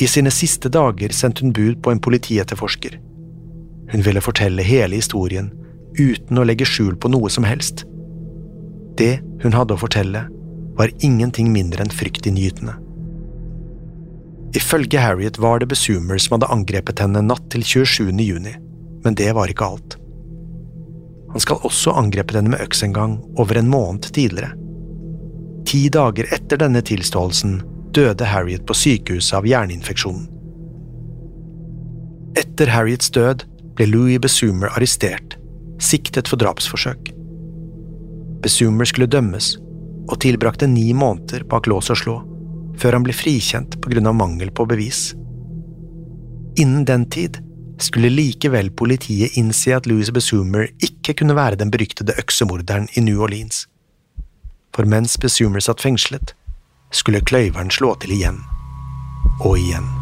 I 0.00 0.08
sine 0.08 0.30
siste 0.32 0.70
dager 0.72 1.12
sendte 1.12 1.44
hun 1.44 1.52
bud 1.52 1.82
på 1.82 1.92
en 1.92 2.00
politietterforsker. 2.00 2.98
Hun 3.92 4.04
ville 4.04 4.22
fortelle 4.24 4.64
hele 4.64 4.96
historien, 4.96 5.50
uten 5.98 6.38
å 6.38 6.46
legge 6.48 6.68
skjul 6.68 6.96
på 6.96 7.10
noe 7.12 7.28
som 7.30 7.44
helst. 7.44 7.84
Det 8.96 9.18
hun 9.42 9.56
hadde 9.56 9.76
å 9.76 9.82
fortelle, 9.82 10.24
var 10.78 10.94
ingenting 11.04 11.52
mindre 11.52 11.84
enn 11.84 11.92
fryktinngytende. 11.92 12.78
Ifølge 14.52 15.00
Harriet 15.00 15.38
var 15.38 15.58
det 15.58 15.70
Besumer 15.72 16.18
som 16.20 16.36
hadde 16.36 16.50
angrepet 16.52 17.00
henne 17.00 17.22
natt 17.24 17.46
til 17.52 17.64
27. 17.64 18.12
juni, 18.20 18.52
men 19.04 19.16
det 19.16 19.30
var 19.32 19.48
ikke 19.48 19.64
alt. 19.64 19.96
Han 21.32 21.40
skal 21.40 21.62
også 21.64 21.94
ha 21.94 22.02
angrepet 22.02 22.36
henne 22.36 22.52
med 22.52 22.60
øks 22.60 22.82
en 22.84 22.92
gang, 22.92 23.14
over 23.40 23.56
en 23.56 23.70
måned 23.72 24.10
tidligere. 24.12 24.52
Ti 25.64 25.86
dager 25.94 26.28
etter 26.36 26.60
denne 26.60 26.82
tilståelsen 26.84 27.62
døde 27.96 28.28
Harriet 28.28 28.66
på 28.68 28.76
sykehuset 28.76 29.38
av 29.38 29.48
hjerneinfeksjonen. 29.48 30.28
Etter 32.36 32.72
Harriets 32.72 33.08
død 33.12 33.46
ble 33.76 33.86
Louis 33.88 34.20
Besumer 34.20 34.72
arrestert, 34.76 35.38
siktet 35.80 36.28
for 36.28 36.40
drapsforsøk. 36.40 37.08
Besumer 38.44 38.88
skulle 38.88 39.08
dømmes, 39.08 39.54
og 40.10 40.20
tilbrakte 40.20 40.68
ni 40.68 40.90
måneder 40.92 41.46
bak 41.48 41.68
lås 41.70 41.88
og 41.94 42.00
slå 42.00 42.18
før 42.82 42.98
han 42.98 43.06
ble 43.06 43.14
frikjent 43.14 43.78
på 43.82 43.92
grunn 43.92 44.10
av 44.10 44.18
mangel 44.18 44.50
på 44.50 44.66
bevis. 44.66 45.12
Innen 46.58 46.84
den 46.88 47.06
tid 47.10 47.38
skulle 47.82 48.10
likevel 48.12 48.70
politiet 48.78 49.38
innse 49.38 49.76
at 49.76 49.86
Louis 49.90 50.10
Besumer 50.14 50.68
ikke 50.82 51.14
kunne 51.22 51.38
være 51.38 51.58
den 51.62 51.72
beryktede 51.72 52.18
øksemorderen 52.18 52.90
i 52.98 53.04
New 53.06 53.22
Orleans. 53.22 53.66
For 54.74 54.88
mens 54.88 55.18
Besumer 55.20 55.62
satt 55.62 55.82
fengslet, 55.84 56.34
skulle 56.92 57.24
kløyveren 57.24 57.72
slå 57.72 57.94
til 58.02 58.18
igjen 58.18 58.42
og 59.40 59.56
igjen. 59.56 60.01